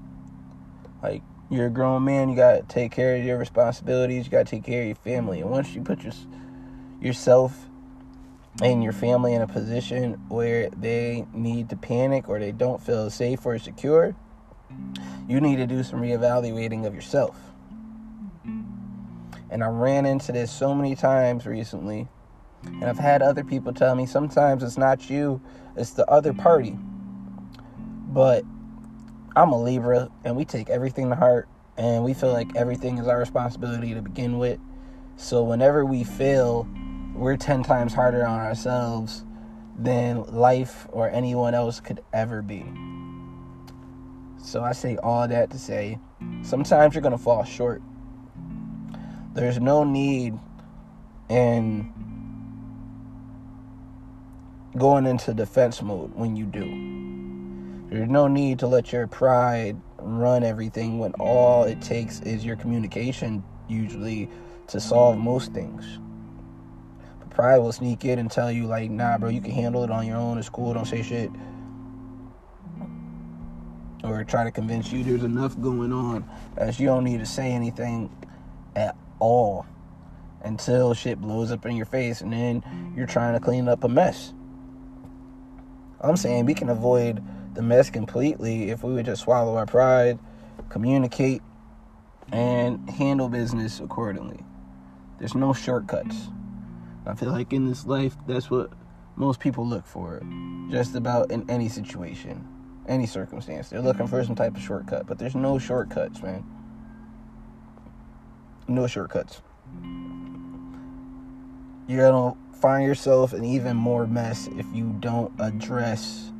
like 1.01 1.23
you're 1.49 1.67
a 1.67 1.71
grown 1.71 2.05
man, 2.05 2.29
you 2.29 2.35
gotta 2.35 2.63
take 2.63 2.91
care 2.91 3.15
of 3.15 3.23
your 3.23 3.37
responsibilities, 3.37 4.25
you 4.25 4.31
gotta 4.31 4.45
take 4.45 4.63
care 4.63 4.81
of 4.81 4.87
your 4.87 4.95
family. 4.95 5.41
And 5.41 5.49
once 5.49 5.73
you 5.73 5.81
put 5.81 6.03
your, 6.03 6.13
yourself 7.01 7.68
and 8.61 8.83
your 8.83 8.93
family 8.93 9.33
in 9.33 9.41
a 9.41 9.47
position 9.47 10.13
where 10.27 10.69
they 10.71 11.25
need 11.33 11.69
to 11.69 11.75
panic 11.75 12.27
or 12.27 12.39
they 12.39 12.51
don't 12.51 12.81
feel 12.81 13.09
safe 13.09 13.45
or 13.45 13.57
secure, 13.57 14.15
you 15.27 15.39
need 15.39 15.57
to 15.57 15.67
do 15.67 15.83
some 15.83 16.01
reevaluating 16.01 16.85
of 16.85 16.93
yourself. 16.93 17.37
And 19.51 19.63
I 19.63 19.67
ran 19.67 20.05
into 20.05 20.31
this 20.31 20.51
so 20.51 20.75
many 20.75 20.95
times 20.95 21.45
recently. 21.45 22.07
And 22.63 22.85
I've 22.85 22.99
had 22.99 23.21
other 23.21 23.43
people 23.43 23.73
tell 23.73 23.95
me 23.95 24.05
sometimes 24.05 24.63
it's 24.63 24.77
not 24.77 25.09
you, 25.09 25.41
it's 25.77 25.91
the 25.91 26.05
other 26.07 26.33
party. 26.33 26.77
But 28.09 28.43
I'm 29.35 29.51
a 29.51 29.61
Libra 29.61 30.09
and 30.25 30.35
we 30.35 30.43
take 30.43 30.69
everything 30.69 31.09
to 31.09 31.15
heart 31.15 31.47
and 31.77 32.03
we 32.03 32.13
feel 32.13 32.33
like 32.33 32.53
everything 32.57 32.97
is 32.97 33.07
our 33.07 33.17
responsibility 33.17 33.93
to 33.93 34.01
begin 34.01 34.37
with. 34.37 34.59
So 35.15 35.43
whenever 35.43 35.85
we 35.85 36.03
fail, 36.03 36.67
we're 37.13 37.37
10 37.37 37.63
times 37.63 37.93
harder 37.93 38.25
on 38.25 38.39
ourselves 38.39 39.25
than 39.77 40.23
life 40.23 40.87
or 40.91 41.09
anyone 41.09 41.53
else 41.53 41.79
could 41.79 42.01
ever 42.13 42.41
be. 42.41 42.65
So 44.37 44.63
I 44.63 44.71
say 44.71 44.97
all 44.97 45.27
that 45.27 45.51
to 45.51 45.59
say 45.59 45.99
sometimes 46.41 46.95
you're 46.95 47.01
going 47.01 47.11
to 47.11 47.17
fall 47.17 47.43
short. 47.43 47.81
There's 49.33 49.59
no 49.59 49.83
need 49.83 50.37
in 51.29 51.93
going 54.77 55.05
into 55.05 55.33
defense 55.33 55.81
mode 55.81 56.13
when 56.15 56.35
you 56.35 56.45
do. 56.45 57.89
There's 57.89 58.09
no 58.09 58.27
need 58.27 58.59
to 58.59 58.67
let 58.67 58.91
your 58.91 59.07
pride 59.07 59.79
run 59.97 60.43
everything 60.43 60.99
when 60.99 61.11
all 61.13 61.63
it 61.63 61.81
takes 61.81 62.21
is 62.21 62.45
your 62.45 62.55
communication, 62.55 63.43
usually, 63.67 64.29
to 64.67 64.79
solve 64.79 65.17
most 65.17 65.53
things. 65.53 65.99
Pride 67.29 67.59
will 67.59 67.71
sneak 67.71 68.05
in 68.05 68.19
and 68.19 68.29
tell 68.29 68.51
you, 68.51 68.65
like, 68.65 68.89
nah, 68.89 69.17
bro, 69.17 69.29
you 69.29 69.41
can 69.41 69.51
handle 69.51 69.83
it 69.83 69.91
on 69.91 70.05
your 70.05 70.17
own. 70.17 70.37
It's 70.37 70.49
cool. 70.49 70.73
Don't 70.73 70.85
say 70.85 71.01
shit. 71.01 71.31
Or 74.03 74.23
try 74.23 74.43
to 74.43 74.51
convince 74.51 74.91
you 74.91 75.03
there's 75.03 75.23
enough 75.23 75.59
going 75.59 75.91
on 75.91 76.29
that 76.55 76.79
you 76.79 76.87
don't 76.87 77.03
need 77.03 77.19
to 77.19 77.25
say 77.25 77.51
anything 77.51 78.09
at 78.75 78.95
all 79.19 79.65
until 80.41 80.93
shit 80.93 81.19
blows 81.19 81.51
up 81.51 81.65
in 81.65 81.75
your 81.75 81.85
face 81.85 82.21
and 82.21 82.31
then 82.31 82.63
you're 82.95 83.07
trying 83.07 83.33
to 83.33 83.39
clean 83.39 83.67
up 83.67 83.83
a 83.83 83.89
mess. 83.89 84.33
I'm 86.01 86.15
saying 86.15 86.45
we 86.45 86.53
can 86.53 86.69
avoid 86.69 87.21
the 87.55 87.61
mess 87.61 87.89
completely 87.89 88.69
if 88.69 88.83
we 88.83 88.93
would 88.93 89.05
just 89.05 89.23
swallow 89.23 89.57
our 89.57 89.65
pride, 89.65 90.17
communicate, 90.69 91.41
and 92.31 92.89
handle 92.89 93.27
business 93.27 93.79
accordingly. 93.79 94.39
There's 95.17 95.35
no 95.35 95.51
shortcuts. 95.51 96.29
I 97.05 97.15
feel 97.15 97.31
like 97.31 97.53
in 97.53 97.65
this 97.65 97.85
life, 97.85 98.15
that's 98.27 98.49
what 98.51 98.71
most 99.15 99.39
people 99.39 99.65
look 99.65 99.85
for, 99.85 100.21
just 100.69 100.95
about 100.95 101.31
in 101.31 101.49
any 101.49 101.69
situation, 101.69 102.47
any 102.87 103.05
circumstance. 103.05 103.69
They're 103.69 103.81
looking 103.81 104.07
for 104.07 104.23
some 104.23 104.35
type 104.35 104.55
of 104.55 104.61
shortcut, 104.61 105.07
but 105.07 105.17
there's 105.17 105.35
no 105.35 105.59
shortcuts, 105.59 106.21
man. 106.21 106.43
No 108.67 108.87
shortcuts. 108.87 109.41
You're 111.87 112.11
gonna 112.11 112.35
find 112.53 112.85
yourself 112.85 113.33
in 113.33 113.43
even 113.43 113.75
more 113.75 114.05
mess 114.05 114.47
if 114.57 114.65
you 114.73 114.95
don't 114.99 115.33
address 115.39 116.31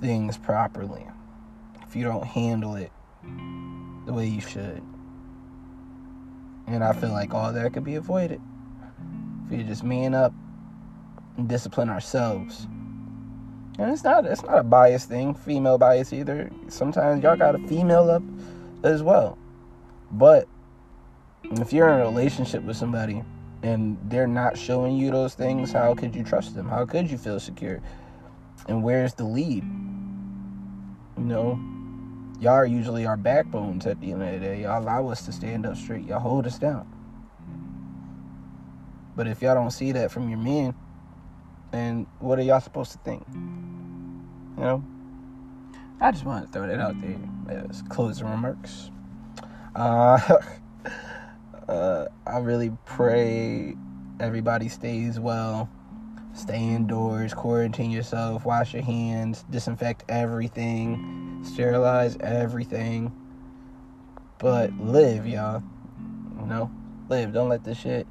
things 0.00 0.38
properly. 0.38 1.06
If 1.86 1.96
you 1.96 2.04
don't 2.04 2.24
handle 2.24 2.76
it 2.76 2.92
the 4.06 4.12
way 4.12 4.26
you 4.26 4.40
should. 4.40 4.82
And 6.66 6.82
I 6.84 6.92
feel 6.92 7.10
like 7.10 7.34
all 7.34 7.52
that 7.52 7.72
could 7.72 7.84
be 7.84 7.96
avoided. 7.96 8.40
If 9.46 9.58
you 9.58 9.64
just 9.64 9.84
man 9.84 10.14
up 10.14 10.32
and 11.36 11.48
discipline 11.48 11.90
ourselves. 11.90 12.66
And 13.78 13.90
it's 13.90 14.04
not 14.04 14.24
it's 14.24 14.42
not 14.42 14.58
a 14.58 14.62
bias 14.62 15.04
thing, 15.04 15.34
female 15.34 15.78
bias 15.78 16.12
either. 16.12 16.50
Sometimes 16.68 17.22
y'all 17.22 17.36
got 17.36 17.54
a 17.54 17.58
female 17.66 18.10
up 18.10 18.22
as 18.84 19.02
well. 19.02 19.36
But 20.12 20.48
if 21.42 21.72
you're 21.72 21.88
in 21.88 22.00
a 22.00 22.04
relationship 22.04 22.62
with 22.62 22.76
somebody 22.76 23.22
and 23.62 23.98
they're 24.04 24.28
not 24.28 24.56
showing 24.56 24.96
you 24.96 25.10
those 25.10 25.34
things, 25.34 25.72
how 25.72 25.94
could 25.94 26.14
you 26.14 26.22
trust 26.22 26.54
them? 26.54 26.68
How 26.68 26.86
could 26.86 27.10
you 27.10 27.18
feel 27.18 27.40
secure? 27.40 27.80
And 28.68 28.82
where's 28.82 29.14
the 29.14 29.24
lead? 29.24 29.64
You 31.16 31.24
know, 31.24 31.58
y'all 32.40 32.52
are 32.52 32.66
usually 32.66 33.06
our 33.06 33.16
backbones 33.16 33.86
at 33.86 34.00
the 34.00 34.12
end 34.12 34.22
of 34.22 34.32
the 34.32 34.38
day. 34.38 34.62
Y'all 34.62 34.82
allow 34.82 35.08
us 35.08 35.24
to 35.26 35.32
stand 35.32 35.66
up 35.66 35.76
straight. 35.76 36.04
Y'all 36.04 36.20
hold 36.20 36.46
us 36.46 36.58
down. 36.58 36.93
But 39.16 39.26
if 39.26 39.42
y'all 39.42 39.54
don't 39.54 39.70
see 39.70 39.92
that 39.92 40.10
from 40.10 40.28
your 40.28 40.38
men, 40.38 40.74
then 41.70 42.06
what 42.18 42.38
are 42.38 42.42
y'all 42.42 42.60
supposed 42.60 42.92
to 42.92 42.98
think? 42.98 43.24
You 43.32 44.64
know? 44.64 44.84
I 46.00 46.10
just 46.10 46.24
want 46.24 46.46
to 46.46 46.52
throw 46.52 46.66
that 46.66 46.80
out 46.80 46.94
there 47.00 47.66
as 47.68 47.82
closing 47.88 48.28
remarks. 48.28 48.90
Uh, 49.74 50.18
uh, 51.68 52.06
I 52.26 52.38
really 52.38 52.72
pray 52.84 53.76
everybody 54.20 54.68
stays 54.68 55.20
well. 55.20 55.68
Stay 56.32 56.58
indoors, 56.58 57.32
quarantine 57.32 57.92
yourself, 57.92 58.44
wash 58.44 58.74
your 58.74 58.82
hands, 58.82 59.44
disinfect 59.50 60.04
everything, 60.08 61.44
sterilize 61.44 62.16
everything. 62.18 63.12
But 64.38 64.72
live, 64.78 65.28
y'all. 65.28 65.62
You 66.40 66.46
know? 66.46 66.70
Live. 67.08 67.32
Don't 67.32 67.48
let 67.48 67.62
this 67.62 67.78
shit 67.78 68.06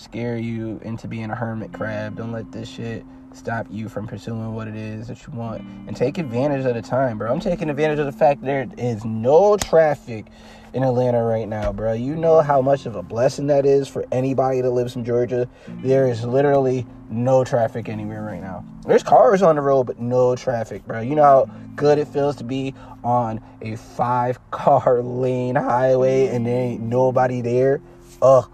scare 0.00 0.36
you 0.38 0.80
into 0.82 1.06
being 1.06 1.30
a 1.30 1.34
hermit 1.34 1.72
crab. 1.72 2.16
Don't 2.16 2.32
let 2.32 2.50
this 2.52 2.68
shit 2.68 3.04
stop 3.32 3.66
you 3.70 3.88
from 3.88 4.06
pursuing 4.06 4.54
what 4.54 4.66
it 4.66 4.74
is 4.74 5.08
that 5.08 5.26
you 5.26 5.32
want. 5.32 5.62
And 5.86 5.96
take 5.96 6.18
advantage 6.18 6.64
of 6.64 6.74
the 6.74 6.82
time, 6.82 7.18
bro. 7.18 7.30
I'm 7.30 7.40
taking 7.40 7.70
advantage 7.70 7.98
of 7.98 8.06
the 8.06 8.12
fact 8.12 8.42
there 8.42 8.66
is 8.76 9.04
no 9.04 9.56
traffic 9.56 10.26
in 10.72 10.82
Atlanta 10.82 11.22
right 11.22 11.48
now, 11.48 11.72
bro. 11.72 11.92
You 11.92 12.16
know 12.16 12.40
how 12.40 12.62
much 12.62 12.86
of 12.86 12.96
a 12.96 13.02
blessing 13.02 13.48
that 13.48 13.66
is 13.66 13.88
for 13.88 14.04
anybody 14.12 14.60
that 14.60 14.70
lives 14.70 14.96
in 14.96 15.04
Georgia. 15.04 15.48
There 15.68 16.06
is 16.08 16.24
literally 16.24 16.86
no 17.10 17.44
traffic 17.44 17.88
anywhere 17.88 18.22
right 18.22 18.40
now. 18.40 18.64
There's 18.86 19.02
cars 19.02 19.42
on 19.42 19.56
the 19.56 19.62
road, 19.62 19.84
but 19.84 20.00
no 20.00 20.36
traffic, 20.36 20.86
bro. 20.86 21.00
You 21.00 21.14
know 21.14 21.22
how 21.22 21.50
good 21.76 21.98
it 21.98 22.08
feels 22.08 22.36
to 22.36 22.44
be 22.44 22.74
on 23.02 23.40
a 23.60 23.76
five 23.76 24.38
car 24.50 25.02
lane 25.02 25.56
highway 25.56 26.28
and 26.28 26.46
there 26.46 26.60
ain't 26.60 26.82
nobody 26.82 27.40
there? 27.40 27.80
Ugh, 28.22 28.50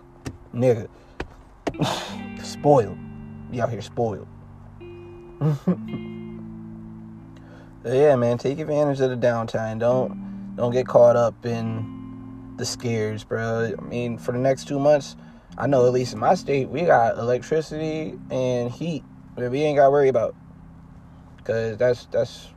nigga. 0.54 0.88
spoiled. 2.42 2.98
Be 3.50 3.60
out 3.60 3.70
here 3.70 3.82
spoiled. 3.82 4.28
yeah, 7.84 8.16
man, 8.16 8.38
take 8.38 8.58
advantage 8.58 9.00
of 9.00 9.10
the 9.10 9.16
downtime. 9.16 9.78
Don't 9.78 10.54
don't 10.56 10.72
get 10.72 10.86
caught 10.86 11.16
up 11.16 11.44
in 11.44 12.54
the 12.56 12.64
scares, 12.64 13.24
bro. 13.24 13.72
I 13.78 13.80
mean, 13.82 14.18
for 14.18 14.32
the 14.32 14.38
next 14.38 14.66
two 14.66 14.78
months, 14.78 15.16
I 15.58 15.66
know 15.66 15.86
at 15.86 15.92
least 15.92 16.14
in 16.14 16.18
my 16.18 16.34
state, 16.34 16.68
we 16.68 16.82
got 16.82 17.18
electricity 17.18 18.18
and 18.30 18.70
heat 18.70 19.04
that 19.36 19.50
we 19.50 19.62
ain't 19.62 19.76
got 19.76 19.86
to 19.86 19.90
worry 19.90 20.08
about. 20.08 20.34
Cause 21.44 21.76
that's 21.76 22.06
that's 22.06 22.48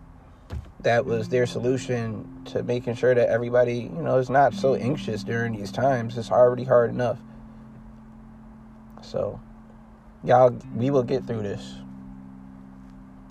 that 0.82 1.06
was 1.06 1.30
their 1.30 1.46
solution 1.46 2.44
to 2.46 2.64
making 2.64 2.96
sure 2.96 3.14
that 3.14 3.30
everybody, 3.30 3.92
you 3.94 4.02
know, 4.02 4.18
is 4.18 4.30
not 4.30 4.54
so 4.54 4.76
anxious 4.76 5.24
during 5.24 5.54
these 5.54 5.72
times. 5.72 6.18
It's 6.18 6.32
already 6.32 6.64
hard 6.64 6.90
enough. 6.90 7.20
So, 9.02 9.40
y'all, 10.24 10.58
we 10.76 10.90
will 10.90 11.04
get 11.04 11.26
through 11.26 11.44
this. 11.44 11.76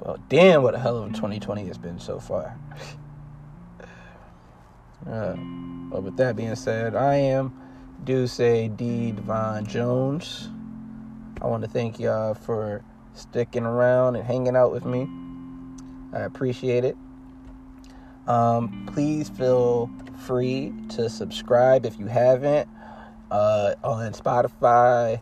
Well, 0.00 0.18
damn, 0.28 0.62
what 0.62 0.74
a 0.74 0.78
hell 0.78 0.98
of 0.98 1.10
a 1.10 1.14
2020 1.14 1.66
has 1.66 1.78
been 1.78 1.98
so 1.98 2.18
far. 2.18 2.56
uh, 5.10 5.34
but 5.90 6.02
with 6.02 6.16
that 6.18 6.36
being 6.36 6.54
said, 6.54 6.94
I 6.94 7.16
am 7.16 7.52
Duce 8.04 8.36
D. 8.36 8.68
Devon 8.68 9.66
Jones. 9.66 10.50
I 11.42 11.46
want 11.46 11.62
to 11.64 11.68
thank 11.68 11.98
y'all 11.98 12.34
for 12.34 12.84
sticking 13.14 13.64
around 13.64 14.16
and 14.16 14.24
hanging 14.24 14.56
out 14.56 14.72
with 14.72 14.84
me. 14.84 15.08
I 16.12 16.20
appreciate 16.20 16.84
it. 16.84 16.96
Um, 18.26 18.88
please 18.92 19.30
feel 19.30 19.90
free 20.26 20.72
to 20.90 21.08
subscribe 21.08 21.86
if 21.86 21.98
you 21.98 22.06
haven't 22.06 22.68
uh, 23.30 23.74
on 23.82 24.12
Spotify, 24.12 25.20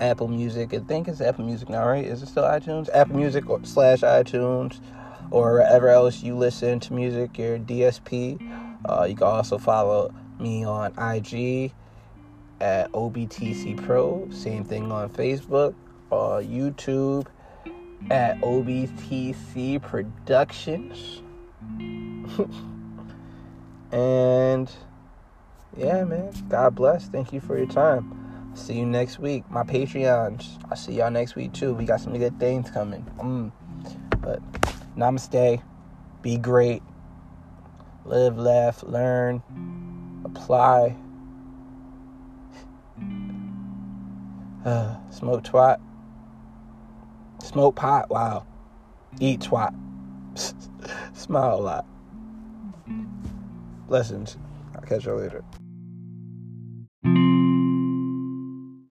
Apple 0.00 0.28
Music. 0.28 0.74
I 0.74 0.78
think 0.78 1.08
it's 1.08 1.20
Apple 1.20 1.44
Music 1.44 1.68
now, 1.68 1.86
right? 1.86 2.04
Is 2.04 2.22
it 2.22 2.26
still 2.26 2.44
iTunes? 2.44 2.88
Apple 2.92 3.16
Music 3.16 3.48
or 3.48 3.64
slash 3.64 4.00
iTunes 4.00 4.80
or 5.30 5.54
wherever 5.54 5.88
else 5.88 6.22
you 6.22 6.36
listen 6.36 6.80
to 6.80 6.92
music, 6.92 7.38
your 7.38 7.58
DSP. 7.58 8.40
Uh, 8.88 9.04
you 9.04 9.14
can 9.14 9.26
also 9.26 9.58
follow 9.58 10.12
me 10.38 10.64
on 10.64 10.92
IG 10.98 11.72
at 12.60 12.90
OBTC 12.92 13.84
Pro. 13.84 14.28
Same 14.30 14.64
thing 14.64 14.90
on 14.90 15.10
Facebook, 15.10 15.74
uh, 16.10 16.40
YouTube 16.42 17.26
at 18.10 18.40
OBTC 18.40 19.82
Productions. 19.82 21.22
and 23.92 24.70
yeah, 25.76 26.04
man. 26.04 26.32
God 26.48 26.74
bless. 26.74 27.08
Thank 27.08 27.32
you 27.32 27.40
for 27.40 27.56
your 27.56 27.66
time. 27.66 28.19
See 28.54 28.74
you 28.74 28.86
next 28.86 29.18
week. 29.18 29.48
My 29.50 29.62
Patreons. 29.62 30.58
I'll 30.70 30.76
see 30.76 30.92
y'all 30.94 31.10
next 31.10 31.36
week 31.36 31.52
too. 31.52 31.74
We 31.74 31.84
got 31.84 32.00
some 32.00 32.16
good 32.18 32.38
things 32.38 32.70
coming. 32.70 33.04
Mm. 33.18 33.52
But 34.20 34.40
namaste. 34.96 35.62
Be 36.22 36.36
great. 36.36 36.82
Live, 38.04 38.36
laugh, 38.38 38.82
learn, 38.82 39.42
apply. 40.24 40.96
Uh, 44.64 44.96
smoke 45.10 45.44
twat. 45.44 45.80
Smoke 47.42 47.76
pot. 47.76 48.10
Wow. 48.10 48.46
Eat 49.20 49.40
twat. 49.40 49.74
Smile 51.16 51.54
a 51.54 51.60
lot. 51.60 51.86
Blessings. 53.88 54.36
I'll 54.74 54.82
catch 54.82 55.06
y'all 55.06 55.16
later. 55.18 55.42